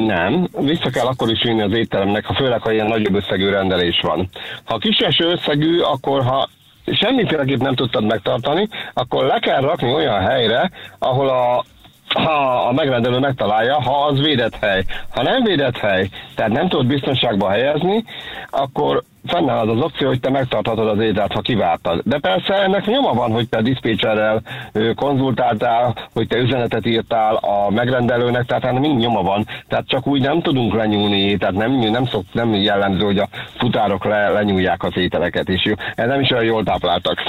Nem, 0.06 0.48
vissza 0.60 0.90
kell 0.90 1.06
akkor 1.06 1.30
is 1.32 1.44
vinni 1.44 1.62
az 1.62 1.72
étteremnek, 1.72 2.26
ha 2.26 2.34
főleg, 2.34 2.62
ha 2.62 2.72
ilyen 2.72 2.88
nagyobb 2.88 3.16
összegű 3.16 3.50
rendelés 3.50 4.00
van. 4.02 4.30
Ha 4.64 4.78
kiseső 4.78 5.26
összegű, 5.26 5.80
akkor 5.80 6.24
ha 6.24 6.50
semmiféleképp 6.86 7.60
nem 7.60 7.76
tudtad 7.76 8.04
megtartani, 8.04 8.68
akkor 8.94 9.26
le 9.26 9.40
kell 9.40 9.62
rakni 9.62 9.94
olyan 9.94 10.22
helyre, 10.22 10.72
ahol 11.00 11.30
a 11.30 11.66
ha 12.14 12.68
a 12.68 12.72
megrendelő 12.72 13.20
megtalálja, 13.20 13.82
ha 13.82 14.06
az 14.06 14.20
védett 14.20 14.56
hely. 14.56 14.84
Ha 15.10 15.24
nem 15.24 15.44
védett 15.44 15.78
hely, 15.78 16.10
tehát 16.36 16.52
nem 16.52 16.70
tudod 16.70 16.86
biztonságba 16.86 17.50
helyezni, 17.50 18.04
akkor 18.50 19.04
fennáll 19.26 19.58
az 19.70 19.78
az 19.78 19.84
opció, 19.84 20.08
hogy 20.08 20.20
te 20.20 20.30
megtarthatod 20.30 20.88
az 20.88 21.00
ételt, 21.00 21.32
ha 21.32 21.42
kivártad. 21.42 22.02
De 22.06 22.20
persze 22.20 22.54
ennek 22.54 22.86
nyoma 22.86 23.14
van, 23.14 23.32
hogy 23.32 23.50
te 23.50 23.62
diszpécserrel 23.62 24.42
ö, 24.72 24.94
konzultáltál, 24.94 26.10
hogy 26.14 26.28
te 26.28 26.38
üzenetet 26.38 26.86
írtál 26.86 27.36
a 27.36 27.70
megrendelőnek, 27.70 28.46
tehát 28.46 28.64
ennek 28.64 28.82
mind 28.82 29.00
nyoma 29.00 29.22
van. 29.22 29.48
Tehát 29.68 29.88
csak 29.88 30.08
úgy 30.08 30.22
nem 30.22 30.42
tudunk 30.42 30.74
lenyúlni, 30.74 31.38
tehát 31.38 31.56
nem, 31.56 31.72
nem, 31.72 32.06
szok, 32.06 32.24
nem 32.32 32.54
jellemző, 32.54 33.04
hogy 33.04 33.18
a 33.18 33.30
futárok 33.58 34.06
le, 34.06 34.30
lenyúlják 34.30 34.84
az 34.84 34.98
ételeket, 34.98 35.50
és 35.50 35.66
jó, 35.66 35.74
ez 35.96 36.08
nem 36.08 36.22
is 36.22 36.30
olyan 36.30 36.44
jól 36.44 36.64
tápláltak. 36.64 37.20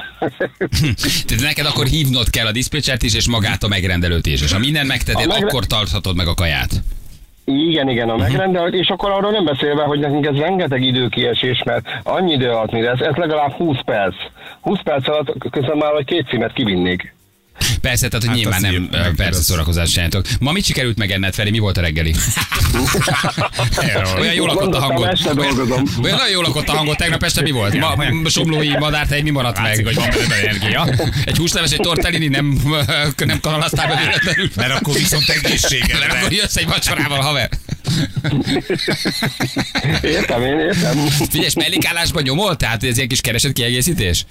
Tehát 1.27 1.43
neked 1.43 1.67
akkor 1.67 1.87
hívnod 1.87 2.31
kell 2.31 2.47
a 2.47 2.53
diszpécsert 2.53 3.03
is, 3.03 3.15
és 3.15 3.29
magát 3.29 3.63
a 3.63 3.69
megrendelőt 3.69 4.27
is. 4.27 4.43
És 4.43 4.53
ha 4.53 4.59
minden 4.59 4.87
megteted, 4.87 5.25
A 5.25 5.27
megre- 5.27 5.51
akkor 5.51 5.67
tarthatod 5.67 6.17
meg 6.17 6.27
a 6.27 6.35
kaját. 6.35 6.71
Igen, 7.45 7.89
igen, 7.89 8.09
a 8.09 8.17
megrendelt, 8.17 8.75
és 8.75 8.89
akkor 8.89 9.11
arról 9.11 9.31
nem 9.31 9.45
beszélve, 9.45 9.83
hogy 9.83 9.99
nekünk 9.99 10.27
ez 10.27 10.37
rengeteg 10.37 10.83
időkiesés, 10.83 11.63
mert 11.63 11.87
annyi 12.03 12.33
idő 12.33 12.51
alatt, 12.51 12.73
mire 12.73 12.91
ez, 12.91 13.01
ez 13.01 13.15
legalább 13.15 13.53
20 13.53 13.77
perc. 13.85 14.15
20 14.61 14.83
perc 14.83 15.09
alatt 15.09 15.51
közben 15.51 15.77
már 15.77 15.93
vagy 15.93 16.05
két 16.05 16.29
címet 16.29 16.53
kivinnék. 16.53 17.15
Persze, 17.81 18.09
tehát 18.09 18.27
hogy 18.27 18.29
Hát 18.29 18.37
nyilván 18.37 18.61
nem, 18.61 18.89
ö, 19.07 19.11
persze 19.17 19.43
szórakozás 19.43 19.91
csináltok. 19.91 20.27
Ma 20.41 20.53
mit 20.53 20.65
sikerült 20.65 20.99
megenned, 20.99 21.35
Feri? 21.35 21.51
Mi 21.51 21.59
volt 21.59 21.77
a 21.77 21.81
reggeli? 21.81 22.15
Olyan 24.21 24.35
jól 24.35 24.47
lakott 24.47 24.75
a 24.75 25.09
este 25.11 25.31
Olyan, 25.31 25.59
olyan 26.03 26.17
nagyon 26.17 26.31
jól 26.31 26.43
lakott 26.43 26.69
a 26.69 26.73
hangod. 26.73 26.97
Tegnap 26.97 27.23
este 27.23 27.43
mi 27.43 27.51
volt? 27.51 27.79
Ma, 27.79 28.29
somlói 28.29 28.69
madártej 28.79 29.23
mi 29.23 29.31
maradt 29.31 29.57
meg? 29.57 29.67
Látszik, 29.67 29.85
hogy 29.87 29.95
van 29.95 30.09
benne 30.29 30.35
energia. 30.35 30.89
Egy 31.25 31.37
húsleves, 31.37 31.71
egy 31.71 31.81
tortellini 31.81 32.29
nem, 32.29 32.61
nem 33.17 33.41
kanalaztál 33.41 33.89
be 33.89 33.97
véletlenül. 33.97 34.51
Mert 34.57 34.73
akkor 34.73 34.95
viszont 34.95 35.27
Mert 35.27 35.45
egészségedre. 35.45 36.07
akkor 36.07 36.33
jössz 36.33 36.57
egy 36.57 36.67
vacsorával, 36.67 37.21
haver. 37.21 37.49
Értem, 40.03 40.45
én 40.45 40.59
értem. 40.59 40.99
Figyelj, 41.31 41.51
mellékállásban 41.55 42.23
nyomol? 42.23 42.57
Tehát 42.57 42.85
ez 42.85 42.97
ilyen 42.97 43.09
kis 43.09 43.21
keresett 43.21 43.53
kiegészítés? 43.53 44.25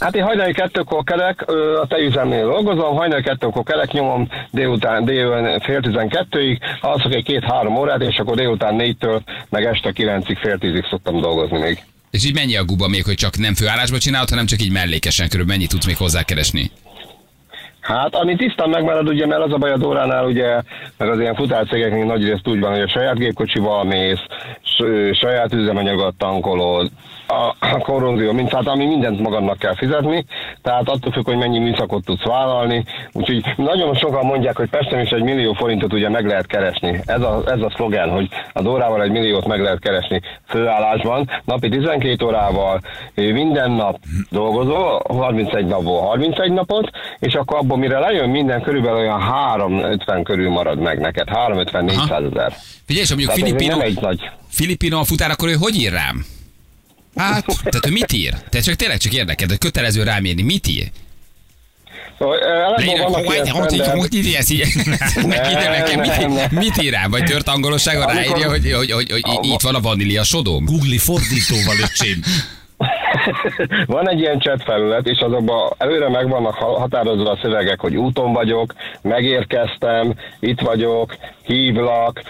Hát 0.00 0.16
én 0.16 0.22
hajnali 0.22 0.52
kettőkor 0.52 1.04
kelek, 1.04 1.50
a 1.82 1.86
tejüzemnél 1.86 2.44
dolgozom, 2.44 2.96
hajnali 2.96 3.22
kettőkor 3.22 3.62
kelek, 3.62 3.92
nyomom 3.92 4.28
délután, 4.50 5.04
délután 5.04 5.60
fél 5.60 5.80
tizenkettőig, 5.80 6.58
alszok 6.80 7.12
egy 7.12 7.24
két-három 7.24 7.76
órát, 7.76 8.02
és 8.02 8.16
akkor 8.16 8.36
délután 8.36 8.74
négytől, 8.74 9.22
meg 9.48 9.64
este 9.64 9.92
kilencig, 9.92 10.38
fél 10.38 10.58
tízig 10.58 10.86
szoktam 10.90 11.20
dolgozni 11.20 11.58
még. 11.58 11.82
És 12.10 12.24
így 12.24 12.34
mennyi 12.34 12.56
a 12.56 12.64
guba 12.64 12.88
még, 12.88 13.04
hogy 13.04 13.14
csak 13.14 13.36
nem 13.36 13.54
főállásban 13.54 13.98
csinálod, 13.98 14.28
hanem 14.28 14.46
csak 14.46 14.62
így 14.62 14.72
mellékesen 14.72 15.28
körülbelül 15.28 15.56
mennyit 15.56 15.70
tudsz 15.72 15.86
még 15.86 15.96
hozzákeresni? 15.96 16.70
Hát, 17.80 18.14
ami 18.14 18.36
tisztán 18.36 18.68
megmarad, 18.68 19.08
ugye, 19.08 19.26
mert 19.26 19.42
az 19.42 19.52
a 19.52 19.56
baj 19.56 19.70
a 19.70 19.76
Dóránál, 19.76 20.26
ugye, 20.26 20.62
meg 20.96 21.08
az 21.08 21.20
ilyen 21.20 21.34
futárcégeknél 21.34 22.04
nagy 22.04 22.24
részt 22.24 22.48
úgy 22.48 22.60
van, 22.60 22.70
hogy 22.70 22.80
a 22.80 22.88
saját 22.88 23.18
gépkocsival 23.18 23.84
mész, 23.84 24.20
saját 25.12 25.52
üzemanyagot 25.52 26.14
tankolod, 26.14 26.90
a, 27.32 27.56
a 27.60 27.78
korrózió, 27.78 28.32
mint 28.32 28.52
hát 28.52 28.66
ami 28.66 28.86
mindent 28.86 29.20
magadnak 29.20 29.58
kell 29.58 29.74
fizetni, 29.74 30.24
tehát 30.62 30.88
attól 30.88 31.12
függ, 31.12 31.24
hogy 31.24 31.36
mennyi 31.36 31.58
műszakot 31.58 32.04
tudsz 32.04 32.24
vállalni, 32.24 32.84
úgyhogy 33.12 33.44
nagyon 33.56 33.94
sokan 33.94 34.26
mondják, 34.26 34.56
hogy 34.56 34.70
Pesten 34.70 35.00
is 35.00 35.10
egy 35.10 35.22
millió 35.22 35.52
forintot 35.52 35.92
ugye 35.92 36.08
meg 36.08 36.26
lehet 36.26 36.46
keresni. 36.46 37.00
Ez 37.04 37.20
a, 37.20 37.42
ez 37.46 37.60
a 37.60 37.72
szlogen, 37.74 38.10
hogy 38.10 38.28
a 38.52 38.62
Dórával 38.62 39.02
egy 39.02 39.10
milliót 39.10 39.46
meg 39.46 39.60
lehet 39.60 39.78
keresni 39.78 40.20
főállásban, 40.46 41.30
napi 41.44 41.68
12 41.68 42.24
órával, 42.24 42.80
minden 43.14 43.70
nap 43.70 43.98
dolgozol, 44.30 45.02
31 45.08 45.66
napból 45.66 46.00
31 46.00 46.52
napot, 46.52 46.90
és 47.18 47.34
akkor 47.34 47.58
abból 47.58 47.76
mire 47.78 47.98
lejön 47.98 48.28
minden, 48.28 48.62
körülbelül 48.62 48.98
olyan 48.98 49.20
350 49.20 50.22
körül 50.22 50.50
marad 50.50 50.78
meg 50.78 50.98
neked, 50.98 51.28
350-400 51.30 52.30
ezer. 52.32 52.52
Figyelj, 52.86 53.04
és 53.04 53.08
mondjuk 53.08 53.30
Filipino, 53.30 53.80
egy 53.80 54.00
nagy... 54.00 54.30
Filipino 54.48 54.98
a 54.98 55.04
futár, 55.04 55.30
akkor 55.30 55.48
ő 55.48 55.54
hogy 55.54 55.74
ír 55.74 55.92
rám? 55.92 56.24
Hát, 57.16 57.44
tehát 57.46 57.86
ő 57.86 57.90
mit 57.90 58.12
ír? 58.12 58.34
Te 58.48 58.60
csak 58.60 58.74
tényleg 58.74 58.98
csak 58.98 59.12
érdekel, 59.12 59.48
hogy 59.48 59.58
kötelező 59.58 60.02
rám 60.02 60.24
írni. 60.24 60.42
Mit 60.42 60.66
ír? 60.68 60.90
Hogy 63.98 64.14
írja 64.14 64.38
ezt 64.38 64.50
így? 64.50 64.74
Megírja 65.26 65.70
nekem, 65.70 66.00
mit, 66.00 66.50
mit 66.50 66.82
ír 66.82 66.92
rám? 66.92 67.10
Vagy 67.10 67.24
tört 67.24 67.48
angolosságon 67.48 68.02
Amikor- 68.02 68.26
ráírja, 68.26 68.48
hogy, 68.48 68.72
hogy, 68.72 68.90
hogy, 68.90 69.22
hogy 69.22 69.46
itt 69.46 69.60
van 69.60 69.74
a 69.74 69.80
vanília 69.80 70.24
sodóm? 70.24 70.64
Googli 70.64 70.98
fordítóval, 70.98 71.76
öcsém. 71.78 72.22
Van 73.86 74.08
egy 74.08 74.18
ilyen 74.18 74.38
chat 74.38 74.62
felület, 74.62 75.06
és 75.06 75.18
azokban 75.18 75.72
előre 75.78 76.08
meg 76.08 76.28
vannak 76.28 76.54
ha- 76.54 76.78
határozva 76.78 77.30
a 77.30 77.38
szövegek, 77.42 77.80
hogy 77.80 77.96
úton 77.96 78.32
vagyok, 78.32 78.74
megérkeztem, 79.02 80.14
itt 80.40 80.60
vagyok, 80.60 81.16
hívlak, 81.42 82.22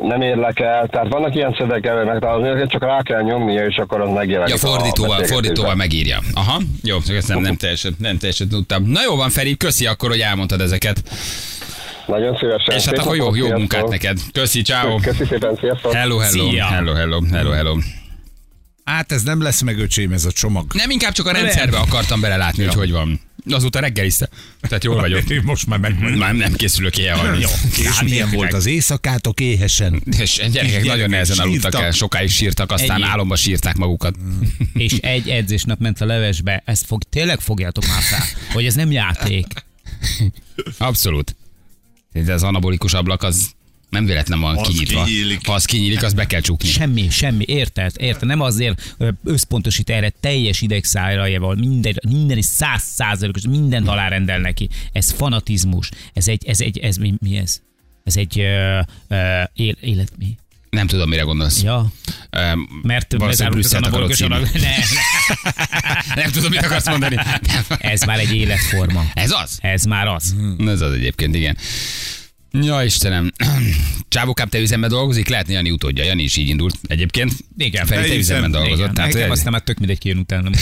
nem 0.00 0.22
érlek 0.22 0.60
el. 0.60 0.86
Tehát 0.86 1.08
vannak 1.08 1.34
ilyen 1.34 1.54
szövegek 1.58 1.90
előre 1.90 2.04
megtalálni, 2.12 2.66
csak 2.66 2.82
rá 2.82 3.02
kell 3.02 3.22
nyomnia, 3.22 3.66
és 3.66 3.76
akkor 3.76 4.00
az 4.00 4.10
megjelenik. 4.14 4.54
Ja, 4.54 4.68
a 4.68 4.72
fordítóval, 4.72 5.24
fordítóval 5.24 5.74
megírja. 5.74 6.18
Aha, 6.34 6.60
jó, 6.82 6.96
ezt 7.16 7.28
nem, 7.28 7.40
nem, 7.40 7.56
teljesen, 7.56 7.94
nem 7.98 8.18
teljesen 8.18 8.48
tudtam. 8.48 8.82
Na 8.82 9.00
jó 9.02 9.16
van, 9.16 9.30
Feri, 9.30 9.56
köszi 9.56 9.86
akkor, 9.86 10.08
hogy 10.08 10.20
elmondtad 10.20 10.60
ezeket. 10.60 11.02
Nagyon 12.06 12.36
szívesen. 12.36 12.74
És 12.76 12.84
hát 12.84 12.98
akkor 12.98 13.16
jó, 13.16 13.34
jó 13.34 13.48
munkát 13.48 13.88
neked. 13.88 14.18
Köszi, 14.32 14.62
ciao. 14.62 14.96
Köszi 14.96 15.24
szépen, 15.24 15.56
sziasztok. 15.60 15.92
Hello, 15.92 16.18
hello, 16.18 16.50
Szia. 16.50 16.64
hello, 16.64 16.92
hello, 16.92 17.20
hello, 17.32 17.50
hello. 17.50 17.74
Hát 18.84 19.12
ez 19.12 19.22
nem 19.22 19.42
lesz 19.42 19.60
meg, 19.60 19.78
öcsém, 19.78 20.12
ez 20.12 20.24
a 20.24 20.32
csomag. 20.32 20.72
Nem, 20.74 20.90
inkább 20.90 21.12
csak 21.12 21.26
a 21.26 21.32
rendszerbe 21.32 21.76
akartam 21.76 22.20
belelátni, 22.20 22.64
hogy 22.64 22.74
hogy 22.74 22.90
van. 22.90 23.20
Azóta 23.50 23.80
reggelizte. 23.80 24.28
Tehát 24.60 24.84
jól 24.84 25.00
vagyok. 25.00 25.22
Most 25.42 25.66
már 25.66 25.78
meg. 25.78 26.16
Már 26.16 26.34
nem 26.34 26.52
készülök 26.52 26.98
ilyen 26.98 27.16
Jó. 27.16 27.22
hajni. 27.22 27.44
És 27.76 28.02
milyen 28.02 28.30
volt 28.30 28.52
az 28.52 28.66
éjszakátok 28.66 29.40
éhesen? 29.40 30.02
És 30.18 30.34
gyerekek 30.36 30.52
Gyerekek 30.52 30.84
nagyon 30.84 31.10
nehezen 31.10 31.38
aludtak 31.38 31.74
el, 31.74 31.90
sokáig 31.90 32.30
sírtak, 32.30 32.70
aztán 32.72 33.02
Egy- 33.02 33.08
álomba 33.08 33.36
sírták 33.36 33.76
magukat. 33.76 34.14
És 34.74 34.92
egy 34.92 35.28
edzésnap 35.28 35.78
ment 35.80 36.00
a 36.00 36.04
levesbe, 36.04 36.62
ezt 36.66 36.86
fog, 36.86 37.02
tényleg 37.02 37.40
fogjátok 37.40 37.86
már 37.86 38.02
fel, 38.02 38.24
hogy 38.52 38.66
ez 38.66 38.74
nem 38.74 38.90
játék. 38.90 39.46
Abszolút. 40.78 41.36
De 42.12 42.32
az 42.32 42.42
anabolikus 42.42 42.92
ablak 42.94 43.22
az 43.22 43.50
nem 43.92 44.04
véletlen 44.04 44.40
van 44.40 44.56
Az 44.56 44.66
kinyitva. 44.68 45.04
kinyílik. 45.04 45.46
Ha 45.46 45.52
az 45.52 45.64
kinyílik, 45.64 46.02
az 46.02 46.12
be 46.12 46.26
kell 46.26 46.40
csukni. 46.40 46.68
Semmi, 46.68 47.10
semmi, 47.10 47.44
érted? 47.46 47.92
Érted? 47.96 48.28
Nem 48.28 48.40
azért 48.40 48.94
összpontosít 49.24 49.90
erre 49.90 50.12
teljes 50.20 50.60
idegszájrajával, 50.60 51.54
minden, 51.54 51.94
minden 52.08 52.38
is 52.38 52.44
száz 52.44 52.82
százalékos, 52.82 53.42
mindent 53.46 53.88
alárendel 53.88 54.38
neki. 54.38 54.68
Ez 54.92 55.10
fanatizmus. 55.10 55.88
Ez 56.12 56.28
egy, 56.28 56.44
ez 56.46 56.60
egy, 56.60 56.78
ez 56.78 56.96
mi, 56.96 57.14
mi 57.20 57.36
ez? 57.36 57.60
Ez 58.04 58.16
egy 58.16 58.38
ö, 58.40 58.80
ö, 59.08 59.42
él, 59.54 59.76
élet, 59.80 60.12
mi? 60.18 60.36
Nem 60.70 60.86
tudom, 60.86 61.08
mire 61.08 61.22
gondolsz. 61.22 61.62
Ja, 61.62 61.92
Öm, 62.30 62.68
mert 62.82 63.12
valószínűleg 63.18 63.52
Brüsszelt 63.58 63.86
akarod 63.86 64.12
című. 64.14 64.34
ne, 64.34 64.38
ne. 64.40 64.74
Nem 66.22 66.30
tudom, 66.30 66.50
mit 66.50 66.64
akarsz 66.64 66.88
mondani. 66.88 67.16
Ez 67.68 68.02
már 68.02 68.18
egy 68.18 68.34
életforma. 68.34 69.04
Ez 69.14 69.30
az? 69.30 69.58
Ez 69.62 69.84
már 69.84 70.06
az. 70.06 70.34
Na, 70.58 70.70
Ez 70.70 70.80
az 70.80 70.92
egyébként, 70.92 71.34
igen. 71.34 71.56
Ja, 72.60 72.84
Istenem. 72.84 73.32
Csávokám, 74.08 74.48
te 74.48 74.58
üzemben 74.58 74.90
dolgozik? 74.90 75.28
Lehetne 75.28 75.52
Jani 75.52 75.70
utódja. 75.70 76.04
Jani 76.04 76.22
is 76.22 76.36
így 76.36 76.48
indult 76.48 76.78
egyébként. 76.86 77.32
Igen, 77.56 77.86
Feri, 77.86 78.08
te 78.08 78.14
üzemben 78.14 78.50
üzem- 78.50 78.62
dolgozott. 78.62 78.78
Igen, 78.84 78.94
Tehát, 78.94 79.12
nekem 79.12 79.30
aztán 79.30 79.52
már 79.52 79.62
tök 79.62 79.78
mindegy, 79.78 79.98
ki 79.98 80.08
jön 80.08 80.18
utána. 80.18 80.50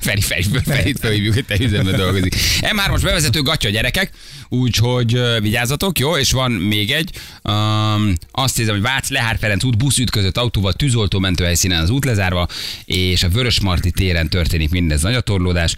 Feri, 0.00 0.20
Feri, 0.20 0.42
Ferit 0.64 0.98
felhívjuk, 0.98 1.34
hogy 1.34 1.44
te 1.44 1.56
üzemben 1.60 1.96
dolgozik. 1.96 2.34
M3-os 2.60 3.00
bevezető 3.02 3.42
gatya 3.42 3.68
gyerekek, 3.68 4.10
úgyhogy 4.48 5.16
uh, 5.16 5.40
vigyázzatok, 5.40 5.98
jó? 5.98 6.16
És 6.16 6.30
van 6.30 6.52
még 6.52 6.90
egy, 6.90 7.10
um, 7.42 8.14
azt 8.30 8.56
hiszem, 8.56 8.72
hogy 8.72 8.82
Vác 8.82 9.08
Lehár 9.08 9.36
Ferenc 9.38 9.64
út 9.64 9.78
busz 9.78 9.98
ütközött 9.98 10.36
autóval 10.36 10.72
tűzoltó 10.72 11.18
mentőhelyszínen 11.18 11.82
az 11.82 11.90
út 11.90 12.04
lezárva, 12.04 12.48
és 12.84 13.22
a 13.22 13.28
Vörösmarty 13.28 13.90
téren 13.90 14.28
történik 14.28 14.70
mindez 14.70 15.02
nagy 15.02 15.14
a 15.14 15.20
torlódás. 15.20 15.74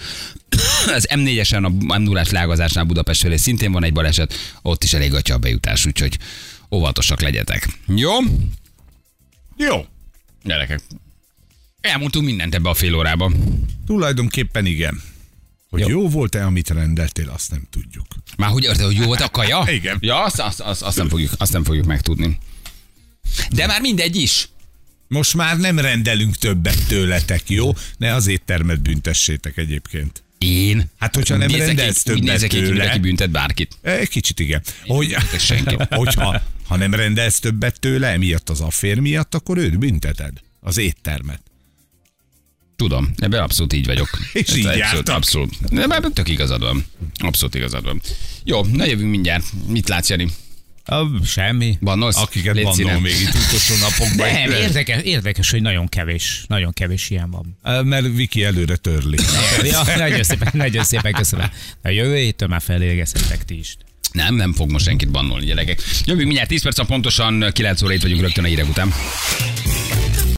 Az 0.87 1.09
M4-esen 1.11 1.65
a 1.65 1.99
m 1.99 2.03
0 2.03 2.25
lágazásnál 2.31 2.85
Budapest 2.85 3.21
felé 3.21 3.37
szintén 3.37 3.73
van 3.73 3.85
egy 3.85 3.93
baleset, 3.93 4.35
ott 4.63 4.85
is 4.85 4.93
elég 4.93 5.11
gatya 5.11 5.35
a 5.35 5.39
bejutás, 5.39 5.87
úgyhogy 5.87 6.19
óvatosak 6.71 7.21
legyetek. 7.21 7.79
Jó? 7.87 8.13
Jó. 9.57 9.87
Gyerekek. 10.45 10.81
Elmondtunk 11.81 12.27
mindent 12.27 12.55
ebbe 12.55 12.69
a 12.69 12.75
fél 12.75 12.95
órában. 12.95 13.35
Tulajdonképpen 13.87 14.67
igen. 14.67 15.03
Hogy 15.71 15.81
jó, 15.81 15.89
jó 15.89 16.09
volt-e, 16.09 16.45
amit 16.45 16.71
rendeltél, 16.71 17.29
azt 17.29 17.51
nem 17.51 17.63
tudjuk. 17.71 18.07
Már 18.37 18.51
hogy 18.51 18.65
érted, 18.65 18.85
hogy 18.85 18.97
jó 18.97 19.05
volt 19.05 19.21
a 19.21 19.29
kaja? 19.29 19.65
Igen. 19.79 19.99
Ja, 20.01 20.25
azt, 20.25 20.41
azt, 20.41 20.61
azt, 20.61 20.83
azt, 20.83 20.97
nem 20.97 21.09
fogjuk, 21.09 21.33
azt 21.37 21.53
nem 21.53 21.65
fogjuk 21.65 21.87
megtudni. 21.87 22.39
De 23.51 23.67
már 23.67 23.81
mindegy 23.81 24.17
is. 24.17 24.49
Most 25.09 25.35
már 25.35 25.59
nem 25.59 25.79
rendelünk 25.79 26.37
többet 26.37 26.87
tőletek, 26.87 27.51
jó? 27.51 27.73
Ne 27.99 28.15
az 28.15 28.27
éttermet 28.27 28.81
büntessétek 28.81 29.57
egyébként. 29.57 30.23
Én? 30.43 30.91
Hát, 30.99 31.15
hogyha 31.15 31.37
nem 31.37 31.51
rendelsz 31.51 32.03
többet 32.03 32.23
nézzek 32.23 32.53
így, 32.53 32.61
tőle. 32.61 32.71
mindenki 32.73 32.99
büntet 32.99 33.31
bárkit. 33.31 33.77
Egy 33.83 34.09
kicsit 34.09 34.41
igen. 34.41 34.63
Hogy, 34.87 35.17
senki. 35.39 35.77
hogyha 35.91 36.43
ha 36.67 36.77
nem 36.77 36.95
rendelsz 36.95 37.39
többet 37.39 37.81
tőle, 37.81 38.09
emiatt 38.09 38.51
az 38.51 38.61
affér 38.61 38.99
miatt, 38.99 39.35
akkor 39.35 39.59
őt 39.59 39.79
bünteted. 39.79 40.33
Az 40.61 40.79
éttermet. 40.79 41.41
Tudom, 42.77 43.13
ebben 43.17 43.43
abszolút 43.43 43.73
így 43.73 43.87
vagyok. 43.87 44.09
És 44.33 44.49
Ez 44.49 44.57
így 44.57 44.67
abszolút, 44.67 44.93
jártak. 44.93 45.17
abszolút. 45.17 45.55
De 45.75 45.83
ebben 45.83 46.13
tök 46.13 46.29
igazad 46.29 46.61
van. 46.61 46.87
Abszolút 47.15 47.55
igazad 47.55 47.85
van. 47.85 48.01
Jó, 48.45 48.65
na 48.65 48.85
jövünk 48.85 49.11
mindjárt. 49.11 49.45
Mit 49.67 49.89
látsz, 49.89 50.09
Jani? 50.09 50.29
Ah, 50.85 51.07
semmi. 51.25 51.79
Bannolsz? 51.81 52.17
Akiket 52.17 52.63
bannol 52.63 53.01
még 53.01 53.13
itt 53.21 53.35
utolsó 53.47 53.75
napokban. 53.81 54.33
Nem, 54.33 54.51
érdekes, 54.51 55.03
érdekes, 55.03 55.51
hogy 55.51 55.63
nagyon 55.63 55.89
kevés, 55.89 56.45
nagyon 56.49 56.73
kevés 56.73 57.11
ilyen 57.11 57.31
van. 57.31 57.59
Ö, 57.65 57.83
Mert 57.83 58.15
Viki 58.15 58.45
előre 58.45 58.77
törli. 58.77 59.17
Ja, 59.63 59.83
nagyon 59.97 60.23
szépen, 60.23 60.49
nagyon 60.53 60.85
szépen 60.85 61.13
köszönöm. 61.13 61.51
A 61.83 61.89
jövő 61.89 62.17
héttől 62.17 62.49
már 62.49 62.63
felélgezhetek 62.63 63.45
ti 63.45 63.59
is. 63.59 63.77
Nem, 64.13 64.35
nem 64.35 64.53
fog 64.53 64.71
most 64.71 64.85
senkit 64.85 65.11
bannolni, 65.11 65.47
gyerekek. 65.47 65.81
Jövünk 66.05 66.27
mindjárt 66.27 66.49
10 66.49 66.63
perc, 66.63 66.87
pontosan 66.87 67.51
9 67.53 67.83
óra 67.83 67.93
itt 67.93 68.03
vagyunk 68.03 68.21
rögtön 68.21 68.45
a 68.45 68.47
hírek 68.47 68.69
után. 68.69 68.93